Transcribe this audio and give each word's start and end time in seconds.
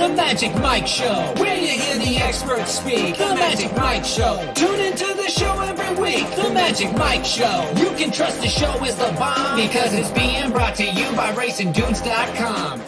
The 0.00 0.08
Magic 0.08 0.54
Mike 0.54 0.86
Show, 0.86 1.34
where 1.36 1.54
you 1.58 1.78
hear 1.78 1.98
the 1.98 2.16
experts 2.16 2.78
speak. 2.78 3.18
The 3.18 3.34
Magic 3.34 3.76
Mike 3.76 4.02
Show. 4.02 4.50
Tune 4.54 4.80
into 4.80 5.04
the 5.04 5.28
show 5.28 5.60
every 5.60 6.02
week. 6.02 6.26
The 6.36 6.48
Magic 6.54 6.90
Mike 6.96 7.22
Show. 7.26 7.70
You 7.76 7.90
can 7.98 8.10
trust 8.10 8.40
the 8.40 8.48
show 8.48 8.82
is 8.82 8.96
the 8.96 9.14
bomb 9.18 9.56
because 9.56 9.92
it's 9.92 10.10
being 10.12 10.52
brought 10.52 10.74
to 10.76 10.86
you 10.86 11.04
by 11.14 11.34
RacingDudes.com. 11.34 12.80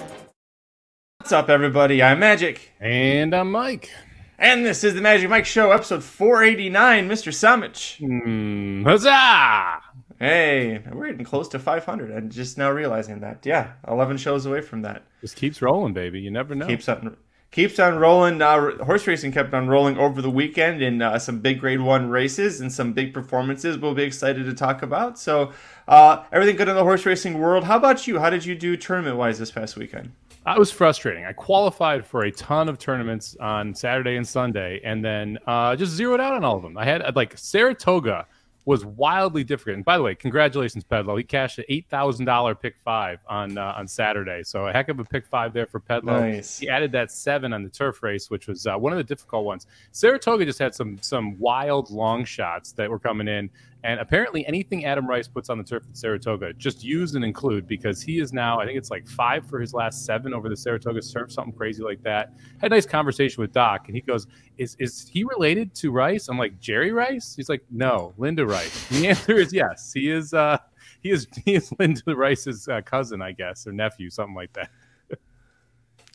What's 1.18 1.32
up, 1.32 1.50
everybody? 1.50 2.02
I'm 2.02 2.18
Magic. 2.18 2.72
And 2.80 3.34
I'm 3.34 3.50
Mike. 3.50 3.90
And 4.38 4.64
this 4.64 4.82
is 4.82 4.94
the 4.94 5.02
Magic 5.02 5.28
Mike 5.28 5.44
Show, 5.44 5.70
episode 5.70 6.02
489, 6.02 7.10
Mr. 7.10 7.30
Samich. 7.30 8.00
Mm, 8.00 8.84
huzzah! 8.84 9.82
Hey, 10.22 10.80
we're 10.92 11.08
getting 11.08 11.24
close 11.24 11.48
to 11.48 11.58
500. 11.58 12.12
I'm 12.12 12.30
just 12.30 12.56
now 12.56 12.70
realizing 12.70 13.18
that. 13.22 13.44
Yeah, 13.44 13.72
11 13.88 14.18
shows 14.18 14.46
away 14.46 14.60
from 14.60 14.82
that. 14.82 15.02
Just 15.20 15.34
keeps 15.34 15.60
rolling, 15.60 15.94
baby. 15.94 16.20
You 16.20 16.30
never 16.30 16.54
know. 16.54 16.68
Keeps 16.68 16.88
on, 16.88 17.16
keeps 17.50 17.80
on 17.80 17.98
rolling. 17.98 18.40
Uh, 18.40 18.84
horse 18.84 19.04
racing 19.08 19.32
kept 19.32 19.52
on 19.52 19.66
rolling 19.66 19.98
over 19.98 20.22
the 20.22 20.30
weekend 20.30 20.80
in 20.80 21.02
uh, 21.02 21.18
some 21.18 21.40
big 21.40 21.58
Grade 21.58 21.80
One 21.80 22.08
races 22.08 22.60
and 22.60 22.72
some 22.72 22.92
big 22.92 23.12
performances. 23.12 23.76
We'll 23.76 23.94
be 23.94 24.04
excited 24.04 24.46
to 24.46 24.54
talk 24.54 24.82
about. 24.82 25.18
So, 25.18 25.50
uh, 25.88 26.22
everything 26.30 26.54
good 26.54 26.68
in 26.68 26.76
the 26.76 26.84
horse 26.84 27.04
racing 27.04 27.40
world. 27.40 27.64
How 27.64 27.76
about 27.76 28.06
you? 28.06 28.20
How 28.20 28.30
did 28.30 28.44
you 28.44 28.54
do 28.54 28.76
tournament 28.76 29.16
wise 29.16 29.40
this 29.40 29.50
past 29.50 29.76
weekend? 29.76 30.12
I 30.46 30.56
was 30.56 30.70
frustrating. 30.70 31.24
I 31.24 31.32
qualified 31.32 32.06
for 32.06 32.22
a 32.22 32.30
ton 32.30 32.68
of 32.68 32.78
tournaments 32.78 33.36
on 33.40 33.74
Saturday 33.74 34.14
and 34.14 34.28
Sunday, 34.28 34.80
and 34.84 35.04
then 35.04 35.38
uh, 35.48 35.74
just 35.74 35.90
zeroed 35.90 36.20
out 36.20 36.34
on 36.34 36.44
all 36.44 36.58
of 36.58 36.62
them. 36.62 36.78
I 36.78 36.84
had 36.84 37.16
like 37.16 37.36
Saratoga 37.36 38.26
was 38.64 38.84
wildly 38.84 39.42
different. 39.42 39.76
And 39.76 39.84
by 39.84 39.96
the 39.96 40.02
way, 40.02 40.14
congratulations, 40.14 40.84
Pedlo. 40.84 41.18
He 41.18 41.24
cashed 41.24 41.58
an 41.58 41.64
eight 41.68 41.86
thousand 41.88 42.26
dollar 42.26 42.54
pick 42.54 42.76
five 42.84 43.18
on 43.28 43.58
uh, 43.58 43.74
on 43.76 43.88
Saturday, 43.88 44.42
so 44.44 44.68
a 44.68 44.72
heck 44.72 44.88
of 44.88 44.98
a 45.00 45.04
pick 45.04 45.26
five 45.26 45.52
there 45.52 45.66
for 45.66 45.80
Pedlo. 45.80 46.20
Nice. 46.20 46.58
He 46.58 46.68
added 46.68 46.92
that 46.92 47.10
seven 47.10 47.52
on 47.52 47.64
the 47.64 47.68
turf 47.68 48.02
race, 48.02 48.30
which 48.30 48.46
was 48.46 48.66
uh, 48.66 48.76
one 48.76 48.92
of 48.92 48.98
the 48.98 49.04
difficult 49.04 49.44
ones. 49.44 49.66
Saratoga 49.90 50.44
just 50.44 50.58
had 50.58 50.74
some 50.74 50.98
some 51.00 51.38
wild 51.38 51.90
long 51.90 52.24
shots 52.24 52.72
that 52.72 52.88
were 52.88 53.00
coming 53.00 53.28
in, 53.28 53.50
and 53.84 54.00
apparently 54.00 54.46
anything 54.46 54.84
Adam 54.84 55.06
Rice 55.06 55.28
puts 55.28 55.50
on 55.50 55.58
the 55.58 55.64
turf 55.64 55.84
at 55.88 55.96
Saratoga, 55.96 56.52
just 56.54 56.84
use 56.84 57.14
and 57.14 57.24
include 57.24 57.66
because 57.66 58.02
he 58.02 58.20
is 58.20 58.32
now 58.32 58.60
I 58.60 58.66
think 58.66 58.78
it's 58.78 58.90
like 58.90 59.06
five 59.06 59.46
for 59.46 59.60
his 59.60 59.74
last 59.74 60.04
seven 60.04 60.32
over 60.34 60.48
the 60.48 60.56
Saratoga 60.56 61.00
turf, 61.00 61.32
something 61.32 61.52
crazy 61.52 61.82
like 61.82 62.02
that. 62.02 62.34
Had 62.60 62.72
a 62.72 62.74
nice 62.74 62.86
conversation 62.86 63.40
with 63.40 63.52
Doc, 63.52 63.84
and 63.86 63.96
he 63.96 64.02
goes, 64.02 64.26
"Is 64.58 64.76
is 64.78 65.08
he 65.08 65.24
related 65.24 65.74
to 65.76 65.90
Rice?" 65.90 66.28
I'm 66.28 66.38
like, 66.38 66.60
"Jerry 66.60 66.92
Rice?" 66.92 67.34
He's 67.34 67.48
like, 67.48 67.62
"No, 67.70 68.14
Linda 68.18 68.46
Rice." 68.46 68.88
The 68.88 69.08
answer 69.08 69.36
is 69.36 69.52
yes. 69.52 69.92
He 69.92 70.10
is. 70.10 70.34
uh 70.34 70.58
he 71.02 71.10
is 71.10 71.26
he 71.44 71.54
is 71.54 71.72
Linda 71.78 72.14
Rice's 72.14 72.68
uh, 72.68 72.80
cousin, 72.82 73.20
I 73.20 73.32
guess, 73.32 73.66
or 73.66 73.72
nephew, 73.72 74.10
something 74.10 74.34
like 74.34 74.52
that. 74.54 74.70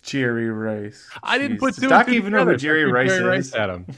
Jerry 0.01 0.49
Rice. 0.49 1.09
I 1.21 1.37
didn't 1.37 1.57
Jeez. 1.57 1.59
put 1.59 1.75
two 1.75 1.89
Doc 1.89 2.07
even 2.09 2.31
know 2.31 2.45
who 2.45 2.55
Jerry 2.55 2.85
Rice 2.85 3.09
Jerry 3.09 3.37
is? 3.37 3.51
Rice 3.51 3.59
at 3.59 3.69
him. 3.69 3.85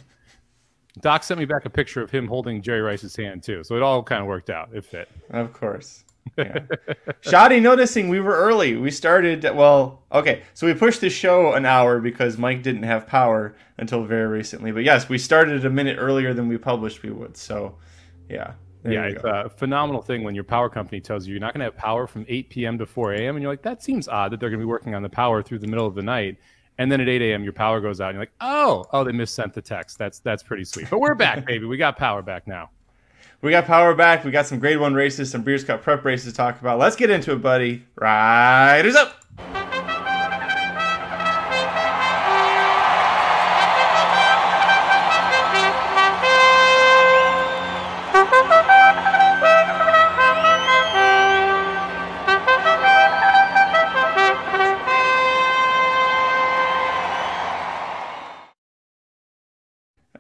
Doc 1.02 1.23
sent 1.23 1.39
me 1.39 1.45
back 1.45 1.66
a 1.66 1.69
picture 1.69 2.02
of 2.02 2.11
him 2.11 2.28
holding 2.28 2.61
Jerry 2.61 2.81
Rice's 2.81 3.16
hand 3.16 3.44
too, 3.44 3.64
so 3.64 3.75
it 3.75 3.81
all 3.81 4.03
kind 4.03 4.22
of 4.22 4.28
worked 4.28 4.50
out. 4.50 4.69
It 4.73 4.86
fit. 4.86 5.09
Of 5.31 5.53
course. 5.53 6.03
Yeah. 6.38 6.59
Shadi 7.22 7.61
noticing 7.61 8.09
we 8.09 8.19
were 8.19 8.36
early. 8.36 8.75
We 8.75 8.92
started 8.92 9.44
well, 9.55 10.03
okay, 10.11 10.44
so 10.53 10.67
we 10.67 10.73
pushed 10.73 11.02
the 11.02 11.09
show 11.09 11.53
an 11.53 11.66
hour 11.66 12.00
because 12.00 12.38
Mike 12.38 12.64
didn't 12.64 12.83
have 12.83 13.08
power 13.08 13.55
until 13.77 14.03
very 14.03 14.27
recently. 14.27 14.72
But 14.72 14.83
yes, 14.83 15.09
we 15.09 15.17
started 15.17 15.66
a 15.66 15.70
minute 15.70 15.97
earlier 16.00 16.33
than 16.33 16.47
we 16.47 16.58
published 16.58 17.03
we 17.03 17.11
would. 17.11 17.38
So 17.38 17.77
yeah. 18.30 18.53
Yeah, 18.86 19.08
it's 19.08 19.22
go. 19.22 19.30
a 19.30 19.50
phenomenal 19.50 20.02
thing 20.02 20.23
when 20.23 20.36
your 20.36 20.45
power 20.45 20.70
company 20.70 21.02
tells 21.02 21.27
you 21.27 21.33
you're 21.33 21.42
not 21.42 21.53
going 21.53 21.59
to 21.59 21.66
have 21.66 21.75
power 21.75 22.08
from 22.08 22.25
8 22.30 22.50
p.m. 22.50 22.77
to 22.77 22.86
4 22.86 23.14
a.m. 23.14 23.36
and 23.36 23.44
you're 23.44 23.52
like, 23.52 23.64
that 23.64 23.83
seems 23.83 24.08
odd 24.08 24.31
that 24.31 24.39
they're 24.39 24.50
going 24.50 24.59
to 24.59 24.66
be 24.66 24.70
working 24.70 24.95
on 24.95 25.03
the 25.03 25.09
power 25.09 25.44
through 25.44 25.59
the 25.59 25.67
middle 25.67 25.86
of 25.86 25.95
the 25.95 26.02
night. 26.02 26.38
And 26.80 26.89
then 26.89 27.02
at 27.02 27.09
8 27.09 27.22
a.m. 27.22 27.44
your 27.44 27.53
power 27.53 27.81
goes 27.81 27.99
out 27.99 28.08
and 28.08 28.16
you're 28.16 28.22
like, 28.22 28.31
oh, 28.39 28.85
oh, 28.94 29.03
they 29.03 29.11
missent 29.11 29.53
the 29.53 29.61
text. 29.61 29.97
That's 29.99 30.19
that's 30.19 30.41
pretty 30.41 30.63
sweet. 30.63 30.89
But 30.89 30.99
we're 30.99 31.14
back, 31.14 31.45
baby. 31.45 31.65
We 31.65 31.77
got 31.77 31.98
power 31.98 32.21
back 32.21 32.48
now. 32.48 32.70
We 33.42 33.52
got 33.52 33.65
power 33.65 33.93
back. 33.93 34.23
We 34.23 34.31
got 34.31 34.48
some 34.48 34.59
grade 34.59 34.80
one 34.80 34.93
races, 34.93 35.30
some 35.30 35.43
Breeders' 35.43 35.65
Cup 35.65 35.83
prep 35.83 36.03
races 36.03 36.31
to 36.31 36.36
talk 36.36 36.59
about. 36.59 36.80
Let's 36.80 36.95
get 36.95 37.09
into 37.09 37.33
it, 37.33 37.42
buddy. 37.42 37.86
Riders 37.95 38.95
up. 38.95 39.18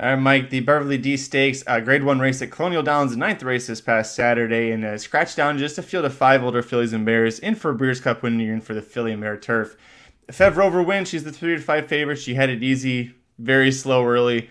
All 0.09 0.15
right, 0.15 0.21
Mike, 0.23 0.49
the 0.49 0.61
Beverly 0.61 0.97
D 0.97 1.15
Stakes, 1.17 1.63
uh, 1.67 1.79
grade 1.81 2.03
one 2.03 2.17
race 2.17 2.41
at 2.41 2.49
Colonial 2.49 2.81
Downs, 2.81 3.11
the 3.11 3.17
ninth 3.17 3.43
race 3.43 3.67
this 3.67 3.79
past 3.79 4.15
Saturday, 4.15 4.71
and 4.71 4.83
uh, 4.83 4.97
scratched 4.97 5.37
down 5.37 5.59
just 5.59 5.77
a 5.77 5.83
field 5.83 6.03
of 6.03 6.15
five 6.15 6.43
older 6.43 6.63
fillies 6.63 6.93
and 6.93 7.05
mares 7.05 7.37
in 7.37 7.53
for 7.53 7.69
a 7.69 7.75
Breeders' 7.75 8.01
Cup 8.01 8.23
win 8.23 8.39
and 8.39 8.63
for 8.63 8.73
the 8.73 8.81
filly 8.81 9.11
and 9.11 9.21
mare 9.21 9.37
turf. 9.37 9.77
Fev 10.31 10.55
Rover 10.55 10.81
wins. 10.81 11.09
She's 11.09 11.25
the 11.25 11.31
three 11.31 11.55
to 11.55 11.61
five 11.61 11.87
favorite. 11.87 12.15
She 12.15 12.33
had 12.33 12.49
it 12.49 12.63
easy, 12.63 13.13
very 13.37 13.71
slow 13.71 14.03
early. 14.03 14.49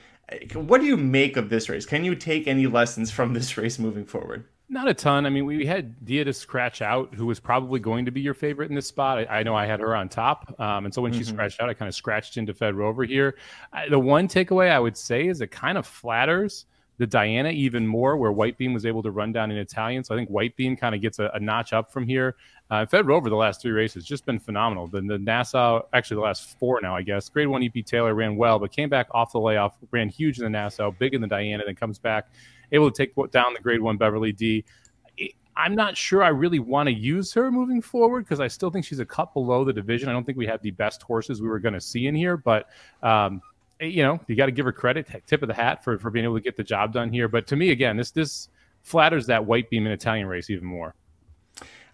What 0.55 0.81
do 0.81 0.87
you 0.87 0.97
make 0.97 1.37
of 1.37 1.49
this 1.49 1.69
race? 1.69 1.87
Can 1.87 2.05
you 2.05 2.15
take 2.15 2.47
any 2.47 2.69
lessons 2.69 3.11
from 3.11 3.35
this 3.35 3.59
race 3.59 3.81
moving 3.81 4.05
forward? 4.05 4.45
Not 4.71 4.87
a 4.87 4.93
ton. 4.93 5.25
I 5.25 5.31
mean, 5.31 5.47
we 5.47 5.65
had 5.65 6.05
Dia 6.05 6.25
to 6.25 6.33
scratch 6.33 6.83
out, 6.83 7.15
who 7.15 7.25
was 7.25 7.41
probably 7.41 7.81
going 7.81 8.05
to 8.05 8.11
be 8.11 8.21
your 8.21 8.35
favorite 8.35 8.69
in 8.69 8.75
this 8.75 8.87
spot. 8.87 9.19
I, 9.19 9.39
I 9.39 9.43
know 9.43 9.55
I 9.55 9.65
had 9.65 9.81
her 9.81 9.97
on 9.97 10.11
top, 10.11 10.55
um, 10.61 10.85
and 10.85 10.93
so 10.93 11.01
when 11.01 11.13
she 11.13 11.25
scratched 11.25 11.61
out, 11.61 11.71
I 11.71 11.75
kind 11.75 11.89
of 11.89 11.95
scratched 11.95 12.37
into 12.37 12.53
Fev 12.53 12.77
Rover 12.77 13.05
here. 13.05 13.37
I, 13.73 13.89
the 13.89 13.99
one 13.99 14.29
takeaway 14.29 14.71
I 14.71 14.79
would 14.79 14.97
say 14.97 15.27
is 15.27 15.41
it 15.41 15.51
kind 15.51 15.79
of 15.79 15.87
flatters 15.87 16.67
the 16.99 17.07
Diana 17.07 17.51
even 17.51 17.87
more, 17.87 18.17
where 18.17 18.33
Whitebeam 18.33 18.75
was 18.75 18.85
able 18.85 19.03
to 19.05 19.11
run 19.11 19.33
down 19.33 19.51
in 19.51 19.57
Italian. 19.57 20.05
So 20.05 20.15
I 20.15 20.19
think 20.19 20.31
Whitebeam 20.31 20.79
kind 20.79 20.95
of 20.95 21.01
gets 21.01 21.19
a, 21.19 21.31
a 21.33 21.41
notch 21.41 21.73
up 21.73 21.93
from 21.93 22.07
here. 22.07 22.35
Uh, 22.71 22.85
Fev 22.85 23.07
Rover 23.07 23.31
the 23.31 23.37
last 23.37 23.63
three 23.63 23.71
races 23.71 24.05
just 24.05 24.27
been 24.27 24.39
phenomenal. 24.39 24.89
The, 24.89 25.01
the 25.01 25.19
Nassau, 25.19 25.83
actually 25.95 26.17
the 26.17 26.23
last 26.23 26.59
four 26.59 26.81
now, 26.83 26.95
I 26.95 27.03
guess. 27.03 27.29
Grade 27.29 27.49
one 27.49 27.63
EP 27.63 27.85
Taylor 27.87 28.15
ran 28.15 28.37
well, 28.37 28.59
but 28.59 28.73
came 28.73 28.89
back 28.89 29.07
off 29.13 29.33
the 29.33 29.41
layoff, 29.41 29.77
ran 29.93 30.09
huge 30.09 30.39
in 30.39 30.45
the 30.45 30.51
Nassau, 30.51 30.91
big 30.91 31.15
in 31.15 31.21
the 31.21 31.29
Diana, 31.29 31.63
then 31.65 31.77
comes 31.77 31.99
back 31.99 32.29
able 32.73 32.91
to 32.91 32.97
take 32.97 33.15
down 33.31 33.55
the 33.55 33.61
grade 33.61 33.81
one 33.81 33.97
Beverly 33.97 34.33
D. 34.33 34.65
I'm 35.57 35.75
not 35.75 35.97
sure 35.97 36.23
I 36.23 36.29
really 36.29 36.61
want 36.61 36.89
to 36.89 36.95
use 36.95 37.33
her 37.33 37.51
moving 37.51 37.83
forward 37.83 38.25
because 38.25 38.39
I 38.39 38.47
still 38.47 38.71
think 38.71 38.85
she's 38.85 39.01
a 39.01 39.05
cut 39.05 39.35
below 39.35 39.65
the 39.65 39.73
division. 39.73 40.09
I 40.09 40.13
don't 40.13 40.25
think 40.25 40.39
we 40.39 40.47
have 40.47 40.63
the 40.63 40.71
best 40.71 41.03
horses 41.03 41.43
we 41.43 41.49
were 41.49 41.59
going 41.59 41.75
to 41.75 41.81
see 41.81 42.07
in 42.07 42.15
here, 42.15 42.37
but 42.37 42.69
um, 43.03 43.43
you 43.81 44.05
know, 44.05 44.21
you 44.29 44.37
got 44.37 44.47
to 44.47 44.53
give 44.53 44.65
her 44.65 44.73
credit, 44.73 45.07
tip 45.27 45.43
of 45.43 45.49
the 45.49 45.55
hat 45.55 45.83
for 45.83 45.99
for 45.99 46.11
being 46.11 46.25
able 46.25 46.37
to 46.37 46.41
get 46.41 46.57
the 46.57 46.65
job 46.65 46.93
done 46.93 47.13
here. 47.13 47.27
But 47.29 47.47
to 47.49 47.57
me, 47.57 47.71
again, 47.71 47.97
this 47.97 48.13
this 48.13 48.49
flatters 48.83 49.27
that 49.27 49.43
Whitebeam 49.43 49.85
in 49.85 49.89
Italian 49.89 50.27
race 50.27 50.49
even 50.49 50.65
more. 50.65 50.95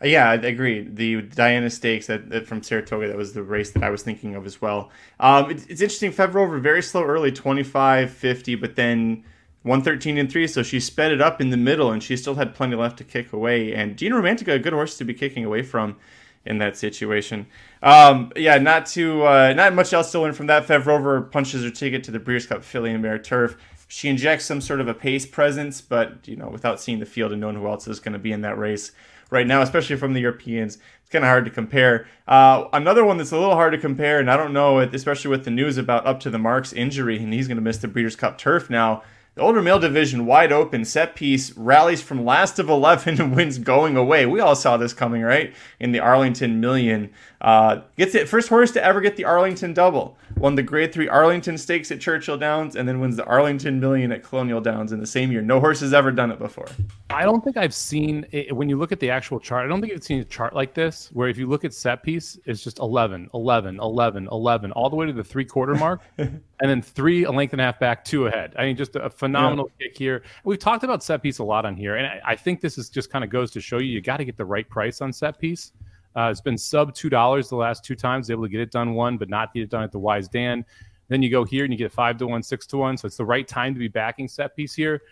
Uh, 0.02 0.06
Yeah, 0.06 0.30
I 0.30 0.34
agree. 0.34 0.86
The 0.86 1.22
Diana 1.22 1.70
Stakes 1.70 2.06
that, 2.06 2.28
that 2.30 2.46
from 2.46 2.62
Saratoga, 2.62 3.08
that 3.08 3.16
was 3.16 3.32
the 3.32 3.42
race 3.42 3.70
that 3.72 3.82
I 3.82 3.90
was 3.90 4.02
thinking 4.02 4.34
of 4.34 4.46
as 4.46 4.60
well. 4.60 4.90
Um, 5.20 5.50
it's, 5.50 5.64
it's 5.66 5.80
interesting. 5.80 6.12
Fev 6.12 6.34
Rover 6.34 6.58
very 6.58 6.82
slow 6.82 7.04
early, 7.04 7.32
25, 7.32 8.10
50, 8.10 8.54
but 8.56 8.76
then 8.76 9.24
113 9.64 10.18
and 10.18 10.30
3, 10.30 10.46
so 10.46 10.62
she 10.62 10.78
sped 10.78 11.10
it 11.10 11.20
up 11.20 11.40
in 11.40 11.48
the 11.50 11.56
middle 11.56 11.90
and 11.90 12.02
she 12.02 12.16
still 12.16 12.34
had 12.34 12.54
plenty 12.54 12.76
left 12.76 12.98
to 12.98 13.04
kick 13.04 13.32
away. 13.32 13.74
And 13.74 13.96
Gina 13.96 14.14
Romantica, 14.14 14.54
a 14.54 14.58
good 14.58 14.74
horse 14.74 14.96
to 14.98 15.04
be 15.04 15.14
kicking 15.14 15.44
away 15.44 15.62
from 15.62 15.96
in 16.44 16.58
that 16.58 16.76
situation. 16.76 17.46
Um, 17.82 18.30
yeah, 18.36 18.58
not 18.58 18.86
too 18.86 19.26
uh, 19.26 19.54
not 19.54 19.74
much 19.74 19.92
else 19.92 20.12
to 20.12 20.20
learn 20.20 20.34
from 20.34 20.46
that. 20.48 20.66
Fev 20.66 20.84
Rover 20.84 21.22
punches 21.22 21.62
her 21.64 21.70
ticket 21.70 22.04
to 22.04 22.10
the 22.10 22.18
Breeders' 22.18 22.46
Cup 22.46 22.62
Filly 22.62 22.92
and 22.92 23.02
Mare 23.02 23.18
Turf. 23.18 23.56
She 23.88 24.08
injects 24.08 24.44
some 24.44 24.60
sort 24.60 24.80
of 24.80 24.88
a 24.88 24.94
pace 24.94 25.26
presence, 25.26 25.80
but 25.80 26.26
you 26.28 26.36
know, 26.36 26.48
without 26.48 26.80
seeing 26.80 26.98
the 26.98 27.06
field 27.06 27.32
and 27.32 27.40
knowing 27.40 27.56
who 27.56 27.66
else 27.66 27.88
is 27.88 28.00
going 28.00 28.12
to 28.12 28.18
be 28.18 28.32
in 28.32 28.42
that 28.42 28.58
race 28.58 28.92
right 29.30 29.46
now, 29.46 29.62
especially 29.62 29.96
from 29.96 30.12
the 30.12 30.20
Europeans, 30.20 30.76
it's 31.00 31.10
kind 31.10 31.24
of 31.24 31.28
hard 31.28 31.44
to 31.44 31.50
compare. 31.50 32.06
Uh, 32.28 32.68
another 32.72 33.04
one 33.04 33.16
that's 33.16 33.32
a 33.32 33.38
little 33.38 33.54
hard 33.54 33.72
to 33.72 33.78
compare, 33.78 34.20
and 34.20 34.30
I 34.30 34.36
don't 34.36 34.52
know, 34.52 34.80
especially 34.80 35.30
with 35.30 35.44
the 35.44 35.50
news 35.50 35.78
about 35.78 36.06
up 36.06 36.20
to 36.20 36.30
the 36.30 36.38
marks 36.38 36.72
injury, 36.72 37.18
and 37.18 37.32
he's 37.32 37.48
going 37.48 37.56
to 37.56 37.62
miss 37.62 37.78
the 37.78 37.88
Breeders' 37.88 38.16
Cup 38.16 38.36
Turf 38.36 38.68
now. 38.68 39.02
The 39.34 39.42
older 39.42 39.60
male 39.60 39.80
division 39.80 40.26
wide 40.26 40.52
open, 40.52 40.84
set 40.84 41.16
piece, 41.16 41.56
rallies 41.56 42.00
from 42.00 42.24
last 42.24 42.60
of 42.60 42.68
11 42.68 43.20
and 43.20 43.34
wins 43.36 43.58
going 43.58 43.96
away. 43.96 44.26
We 44.26 44.38
all 44.38 44.54
saw 44.54 44.76
this 44.76 44.92
coming, 44.92 45.22
right? 45.22 45.52
In 45.80 45.90
the 45.90 45.98
Arlington 45.98 46.60
Million. 46.60 47.10
Uh, 47.40 47.80
gets 47.96 48.14
it 48.14 48.28
first 48.28 48.48
horse 48.48 48.70
to 48.72 48.84
ever 48.84 49.00
get 49.00 49.16
the 49.16 49.24
Arlington 49.24 49.74
double. 49.74 50.16
Won 50.44 50.54
the 50.54 50.62
grade 50.62 50.92
three 50.92 51.08
Arlington 51.08 51.56
Stakes 51.56 51.90
at 51.90 52.02
Churchill 52.02 52.36
Downs 52.36 52.76
and 52.76 52.86
then 52.86 53.00
wins 53.00 53.16
the 53.16 53.24
Arlington 53.24 53.80
Million 53.80 54.12
at 54.12 54.22
Colonial 54.22 54.60
Downs 54.60 54.92
in 54.92 55.00
the 55.00 55.06
same 55.06 55.32
year. 55.32 55.40
No 55.40 55.58
horse 55.58 55.80
has 55.80 55.94
ever 55.94 56.12
done 56.12 56.30
it 56.30 56.38
before. 56.38 56.66
I 57.08 57.22
don't 57.22 57.42
think 57.42 57.56
I've 57.56 57.72
seen 57.72 58.26
it, 58.30 58.54
when 58.54 58.68
you 58.68 58.76
look 58.76 58.92
at 58.92 59.00
the 59.00 59.08
actual 59.08 59.40
chart. 59.40 59.64
I 59.64 59.68
don't 59.68 59.80
think 59.80 59.94
I've 59.94 60.04
seen 60.04 60.20
a 60.20 60.24
chart 60.24 60.54
like 60.54 60.74
this 60.74 61.08
where 61.14 61.30
if 61.30 61.38
you 61.38 61.46
look 61.46 61.64
at 61.64 61.72
set 61.72 62.02
piece, 62.02 62.38
it's 62.44 62.62
just 62.62 62.78
11, 62.78 63.30
11, 63.32 63.80
11, 63.80 64.28
11, 64.30 64.72
all 64.72 64.90
the 64.90 64.96
way 64.96 65.06
to 65.06 65.14
the 65.14 65.24
three 65.24 65.46
quarter 65.46 65.76
mark, 65.76 66.02
and 66.18 66.42
then 66.60 66.82
three 66.82 67.24
a 67.24 67.32
length 67.32 67.54
and 67.54 67.60
a 67.62 67.64
half 67.64 67.80
back, 67.80 68.04
two 68.04 68.26
ahead. 68.26 68.52
I 68.58 68.66
mean, 68.66 68.76
just 68.76 68.96
a 68.96 69.08
phenomenal 69.08 69.70
kick 69.80 69.96
here. 69.96 70.24
We've 70.44 70.58
talked 70.58 70.84
about 70.84 71.02
set 71.02 71.22
piece 71.22 71.38
a 71.38 71.44
lot 71.44 71.64
on 71.64 71.74
here, 71.74 71.96
and 71.96 72.06
I, 72.06 72.20
I 72.22 72.36
think 72.36 72.60
this 72.60 72.76
is 72.76 72.90
just 72.90 73.08
kind 73.08 73.24
of 73.24 73.30
goes 73.30 73.50
to 73.52 73.62
show 73.62 73.78
you 73.78 73.86
you 73.86 74.02
got 74.02 74.18
to 74.18 74.26
get 74.26 74.36
the 74.36 74.44
right 74.44 74.68
price 74.68 75.00
on 75.00 75.10
set 75.10 75.38
piece. 75.38 75.72
Uh, 76.16 76.28
it's 76.30 76.40
been 76.40 76.58
sub 76.58 76.94
two 76.94 77.08
dollars 77.08 77.48
the 77.48 77.56
last 77.56 77.84
two 77.84 77.94
times. 77.94 78.30
Able 78.30 78.44
to 78.44 78.48
get 78.48 78.60
it 78.60 78.70
done 78.70 78.94
one, 78.94 79.16
but 79.16 79.28
not 79.28 79.52
get 79.52 79.62
it 79.62 79.70
done 79.70 79.82
at 79.82 79.92
the 79.92 79.98
Wise 79.98 80.28
Dan. 80.28 80.64
Then 81.08 81.22
you 81.22 81.30
go 81.30 81.44
here 81.44 81.64
and 81.64 81.72
you 81.72 81.78
get 81.78 81.92
five 81.92 82.16
to 82.18 82.26
one, 82.26 82.42
six 82.42 82.66
to 82.68 82.76
one. 82.76 82.96
So 82.96 83.06
it's 83.06 83.16
the 83.16 83.24
right 83.24 83.46
time 83.46 83.74
to 83.74 83.78
be 83.78 83.88
backing 83.88 84.28
set 84.28 84.56
piece 84.56 84.74
here. 84.74 85.02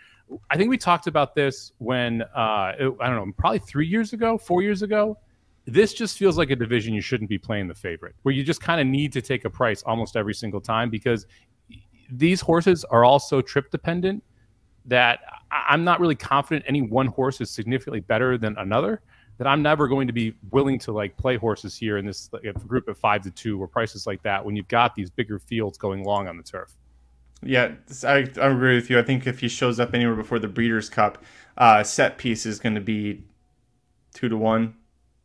I 0.49 0.57
think 0.57 0.69
we 0.69 0.77
talked 0.77 1.07
about 1.07 1.35
this 1.35 1.73
when 1.77 2.21
uh, 2.21 2.25
I 2.35 2.75
don't 2.77 2.99
know, 2.99 3.31
probably 3.37 3.59
three 3.59 3.87
years 3.87 4.13
ago, 4.13 4.37
four 4.37 4.61
years 4.61 4.81
ago. 4.81 5.17
This 5.65 5.93
just 5.93 6.17
feels 6.17 6.37
like 6.37 6.49
a 6.49 6.55
division 6.55 6.93
you 6.93 7.01
shouldn't 7.01 7.29
be 7.29 7.37
playing 7.37 7.67
the 7.67 7.75
favorite, 7.75 8.15
where 8.23 8.33
you 8.33 8.43
just 8.43 8.59
kind 8.59 8.81
of 8.81 8.87
need 8.87 9.13
to 9.13 9.21
take 9.21 9.45
a 9.45 9.49
price 9.49 9.81
almost 9.83 10.17
every 10.17 10.33
single 10.33 10.59
time 10.59 10.89
because 10.89 11.25
these 12.11 12.41
horses 12.41 12.83
are 12.85 13.05
all 13.05 13.19
so 13.19 13.41
trip 13.41 13.71
dependent 13.71 14.23
that 14.85 15.21
I'm 15.51 15.83
not 15.83 15.99
really 15.99 16.15
confident 16.15 16.65
any 16.67 16.81
one 16.81 17.07
horse 17.07 17.39
is 17.39 17.49
significantly 17.49 18.01
better 18.01 18.37
than 18.37 18.57
another. 18.57 19.01
That 19.37 19.47
I'm 19.47 19.61
never 19.61 19.87
going 19.87 20.07
to 20.07 20.13
be 20.13 20.35
willing 20.51 20.77
to 20.79 20.91
like 20.91 21.17
play 21.17 21.37
horses 21.37 21.75
here 21.75 21.97
in 21.97 22.05
this 22.05 22.29
group 22.67 22.87
of 22.87 22.97
five 22.97 23.23
to 23.23 23.31
two 23.31 23.61
or 23.61 23.67
prices 23.67 24.05
like 24.05 24.21
that 24.23 24.45
when 24.45 24.55
you've 24.55 24.67
got 24.67 24.95
these 24.95 25.09
bigger 25.09 25.39
fields 25.39 25.77
going 25.77 26.03
long 26.03 26.27
on 26.27 26.37
the 26.37 26.43
turf. 26.43 26.75
Yeah, 27.45 27.73
I, 28.03 28.27
I 28.41 28.47
agree 28.47 28.75
with 28.75 28.89
you. 28.89 28.99
I 28.99 29.03
think 29.03 29.27
if 29.27 29.39
he 29.39 29.47
shows 29.47 29.79
up 29.79 29.93
anywhere 29.93 30.15
before 30.15 30.39
the 30.39 30.47
Breeders' 30.47 30.89
Cup, 30.89 31.23
uh, 31.57 31.83
set 31.83 32.17
piece 32.17 32.45
is 32.45 32.59
going 32.59 32.75
to 32.75 32.81
be 32.81 33.23
two 34.13 34.29
to 34.29 34.37
one, 34.37 34.75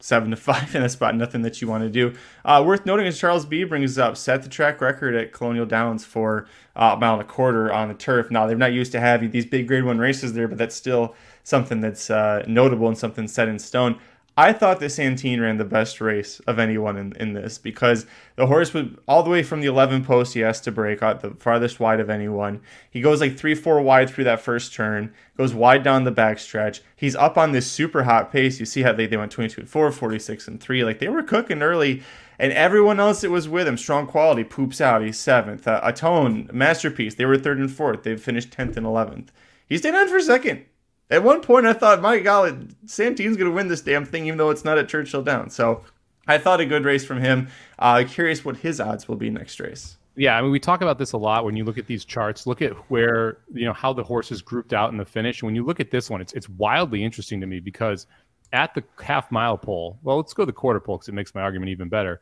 seven 0.00 0.30
to 0.30 0.36
five 0.48 0.74
in 0.74 0.82
a 0.82 0.88
spot. 0.88 1.14
Nothing 1.14 1.42
that 1.42 1.60
you 1.60 1.68
want 1.68 1.84
to 1.84 1.90
do. 1.90 2.14
Uh, 2.44 2.62
worth 2.66 2.86
noting 2.86 3.06
is 3.06 3.18
Charles 3.18 3.46
B 3.46 3.64
brings 3.64 3.98
up 3.98 4.16
set 4.16 4.42
the 4.42 4.48
track 4.48 4.80
record 4.80 5.14
at 5.14 5.32
Colonial 5.32 5.66
Downs 5.66 6.04
for 6.04 6.46
uh, 6.76 6.94
a 6.96 7.00
mile 7.00 7.14
and 7.14 7.22
a 7.22 7.24
quarter 7.24 7.72
on 7.72 7.88
the 7.88 7.94
turf. 7.94 8.30
Now 8.30 8.46
they're 8.46 8.56
not 8.56 8.72
used 8.72 8.92
to 8.92 9.00
having 9.00 9.30
these 9.30 9.46
big 9.46 9.68
Grade 9.68 9.84
One 9.84 9.98
races 9.98 10.32
there, 10.32 10.48
but 10.48 10.58
that's 10.58 10.74
still 10.74 11.14
something 11.48 11.80
that's 11.80 12.10
uh, 12.10 12.44
notable 12.46 12.88
and 12.88 12.98
something 12.98 13.26
set 13.26 13.48
in 13.48 13.58
stone. 13.58 13.98
I 14.36 14.52
thought 14.52 14.78
that 14.78 14.90
Santin 14.90 15.40
ran 15.40 15.56
the 15.56 15.64
best 15.64 16.00
race 16.00 16.38
of 16.46 16.60
anyone 16.60 16.96
in, 16.96 17.12
in 17.16 17.32
this 17.32 17.58
because 17.58 18.06
the 18.36 18.46
horse 18.46 18.72
was 18.72 18.86
all 19.08 19.24
the 19.24 19.30
way 19.30 19.42
from 19.42 19.60
the 19.60 19.66
11 19.66 20.04
post 20.04 20.34
he 20.34 20.40
has 20.40 20.60
to 20.60 20.70
break 20.70 21.02
out 21.02 21.22
the 21.22 21.30
farthest 21.30 21.80
wide 21.80 21.98
of 21.98 22.08
anyone. 22.08 22.60
He 22.88 23.00
goes 23.00 23.20
like 23.20 23.36
three, 23.36 23.56
four 23.56 23.80
wide 23.80 24.10
through 24.10 24.24
that 24.24 24.40
first 24.40 24.72
turn, 24.72 25.12
goes 25.36 25.54
wide 25.54 25.82
down 25.82 26.04
the 26.04 26.12
backstretch. 26.12 26.82
He's 26.94 27.16
up 27.16 27.36
on 27.36 27.50
this 27.50 27.68
super 27.68 28.04
hot 28.04 28.30
pace. 28.30 28.60
You 28.60 28.66
see 28.66 28.82
how 28.82 28.92
they, 28.92 29.06
they 29.06 29.16
went 29.16 29.32
22 29.32 29.62
and 29.62 29.70
4, 29.70 29.90
46 29.90 30.46
and 30.46 30.60
3. 30.60 30.84
Like 30.84 31.00
they 31.00 31.08
were 31.08 31.24
cooking 31.24 31.62
early. 31.62 32.02
And 32.38 32.52
everyone 32.52 33.00
else 33.00 33.22
that 33.22 33.30
was 33.30 33.48
with 33.48 33.66
him, 33.66 33.76
strong 33.76 34.06
quality, 34.06 34.44
poops 34.44 34.80
out. 34.80 35.02
He's 35.02 35.18
seventh. 35.18 35.66
Uh, 35.66 35.80
Atone, 35.82 36.48
masterpiece. 36.52 37.16
They 37.16 37.24
were 37.24 37.38
third 37.38 37.58
and 37.58 37.72
fourth. 37.72 38.04
They 38.04 38.16
finished 38.16 38.50
10th 38.50 38.76
and 38.76 38.86
11th. 38.86 39.30
He 39.66 39.78
stayed 39.78 39.96
on 39.96 40.08
for 40.08 40.20
second. 40.20 40.64
At 41.10 41.22
one 41.22 41.40
point, 41.40 41.66
I 41.66 41.72
thought, 41.72 42.02
my 42.02 42.18
golly, 42.18 42.56
Santin's 42.84 43.36
going 43.36 43.50
to 43.50 43.54
win 43.54 43.68
this 43.68 43.80
damn 43.80 44.04
thing, 44.04 44.26
even 44.26 44.36
though 44.36 44.50
it's 44.50 44.64
not 44.64 44.78
at 44.78 44.88
Churchill 44.88 45.22
Downs. 45.22 45.54
So 45.54 45.82
I 46.26 46.36
thought 46.36 46.60
a 46.60 46.66
good 46.66 46.84
race 46.84 47.04
from 47.04 47.20
him. 47.20 47.48
Uh, 47.78 48.04
curious 48.06 48.44
what 48.44 48.58
his 48.58 48.80
odds 48.80 49.08
will 49.08 49.16
be 49.16 49.30
next 49.30 49.58
race. 49.58 49.96
Yeah, 50.16 50.36
I 50.36 50.42
mean, 50.42 50.50
we 50.50 50.58
talk 50.60 50.82
about 50.82 50.98
this 50.98 51.12
a 51.12 51.16
lot 51.16 51.44
when 51.44 51.56
you 51.56 51.64
look 51.64 51.78
at 51.78 51.86
these 51.86 52.04
charts. 52.04 52.46
Look 52.46 52.60
at 52.60 52.72
where 52.90 53.38
you 53.54 53.64
know 53.64 53.72
how 53.72 53.92
the 53.92 54.02
horses 54.02 54.42
grouped 54.42 54.72
out 54.72 54.90
in 54.90 54.96
the 54.96 55.04
finish. 55.04 55.42
When 55.42 55.54
you 55.54 55.64
look 55.64 55.78
at 55.78 55.92
this 55.92 56.10
one, 56.10 56.20
it's 56.20 56.32
it's 56.32 56.48
wildly 56.48 57.04
interesting 57.04 57.40
to 57.40 57.46
me 57.46 57.60
because 57.60 58.06
at 58.52 58.74
the 58.74 58.82
half 59.00 59.30
mile 59.30 59.56
pole, 59.56 59.98
well, 60.02 60.16
let's 60.16 60.34
go 60.34 60.44
the 60.44 60.52
quarter 60.52 60.80
pole 60.80 60.96
because 60.96 61.08
it 61.08 61.14
makes 61.14 61.34
my 61.36 61.40
argument 61.40 61.70
even 61.70 61.88
better. 61.88 62.20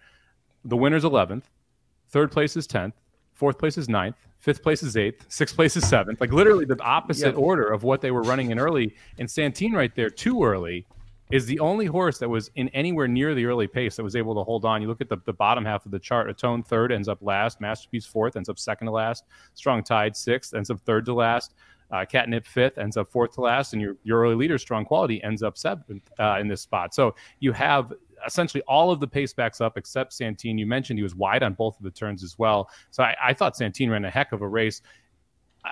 The 0.64 0.76
winner's 0.76 1.04
11th, 1.04 1.44
third 2.10 2.30
place 2.30 2.56
is 2.56 2.66
10th, 2.66 2.92
fourth 3.32 3.58
place 3.58 3.78
is 3.78 3.88
ninth, 3.88 4.16
fifth 4.46 4.62
place 4.62 4.84
is 4.84 4.96
eighth, 4.96 5.26
sixth 5.28 5.56
place 5.56 5.76
is 5.76 5.84
seventh. 5.88 6.20
Like 6.20 6.32
literally 6.32 6.64
the 6.64 6.80
opposite 6.80 7.34
order 7.34 7.66
of 7.66 7.82
what 7.82 8.00
they 8.00 8.12
were 8.12 8.22
running 8.22 8.52
in 8.52 8.60
early. 8.60 8.94
And 9.18 9.28
Santin 9.28 9.72
right 9.72 9.92
there, 9.96 10.08
too 10.08 10.44
early, 10.44 10.86
is 11.32 11.46
the 11.46 11.58
only 11.58 11.86
horse 11.86 12.18
that 12.18 12.28
was 12.28 12.52
in 12.54 12.68
anywhere 12.68 13.08
near 13.08 13.34
the 13.34 13.44
early 13.44 13.66
pace 13.66 13.96
that 13.96 14.04
was 14.04 14.14
able 14.14 14.36
to 14.36 14.44
hold 14.44 14.64
on. 14.64 14.80
You 14.80 14.86
look 14.86 15.00
at 15.00 15.08
the, 15.08 15.16
the 15.24 15.32
bottom 15.32 15.64
half 15.64 15.84
of 15.84 15.90
the 15.90 15.98
chart. 15.98 16.30
Atone 16.30 16.62
third 16.62 16.92
ends 16.92 17.08
up 17.08 17.18
last. 17.22 17.60
Masterpiece 17.60 18.06
fourth 18.06 18.36
ends 18.36 18.48
up 18.48 18.56
second 18.56 18.86
to 18.86 18.92
last. 18.92 19.24
Strong 19.54 19.82
Tide 19.82 20.16
sixth 20.16 20.54
ends 20.54 20.70
up 20.70 20.78
third 20.80 21.04
to 21.06 21.12
last. 21.12 21.54
Uh, 21.90 22.04
Catnip 22.04 22.46
fifth 22.46 22.78
ends 22.78 22.96
up 22.96 23.08
fourth 23.08 23.32
to 23.32 23.40
last, 23.40 23.72
and 23.72 23.82
your 23.82 23.96
your 24.04 24.20
early 24.20 24.36
leader, 24.36 24.58
Strong 24.58 24.84
Quality, 24.84 25.20
ends 25.24 25.42
up 25.42 25.58
seventh 25.58 26.08
uh, 26.20 26.38
in 26.40 26.46
this 26.46 26.60
spot. 26.60 26.94
So 26.94 27.16
you 27.40 27.50
have 27.50 27.92
essentially 28.26 28.62
all 28.68 28.90
of 28.90 29.00
the 29.00 29.06
pace 29.06 29.32
backs 29.32 29.60
up 29.60 29.76
except 29.76 30.12
Santin. 30.12 30.58
You 30.58 30.66
mentioned 30.66 30.98
he 30.98 31.02
was 31.02 31.14
wide 31.14 31.42
on 31.42 31.54
both 31.54 31.76
of 31.76 31.84
the 31.84 31.90
turns 31.90 32.22
as 32.22 32.38
well. 32.38 32.68
So 32.90 33.02
I, 33.02 33.16
I 33.22 33.32
thought 33.32 33.56
Santin 33.56 33.90
ran 33.90 34.04
a 34.04 34.10
heck 34.10 34.32
of 34.32 34.42
a 34.42 34.48
race. 34.48 34.82
Uh, 35.64 35.70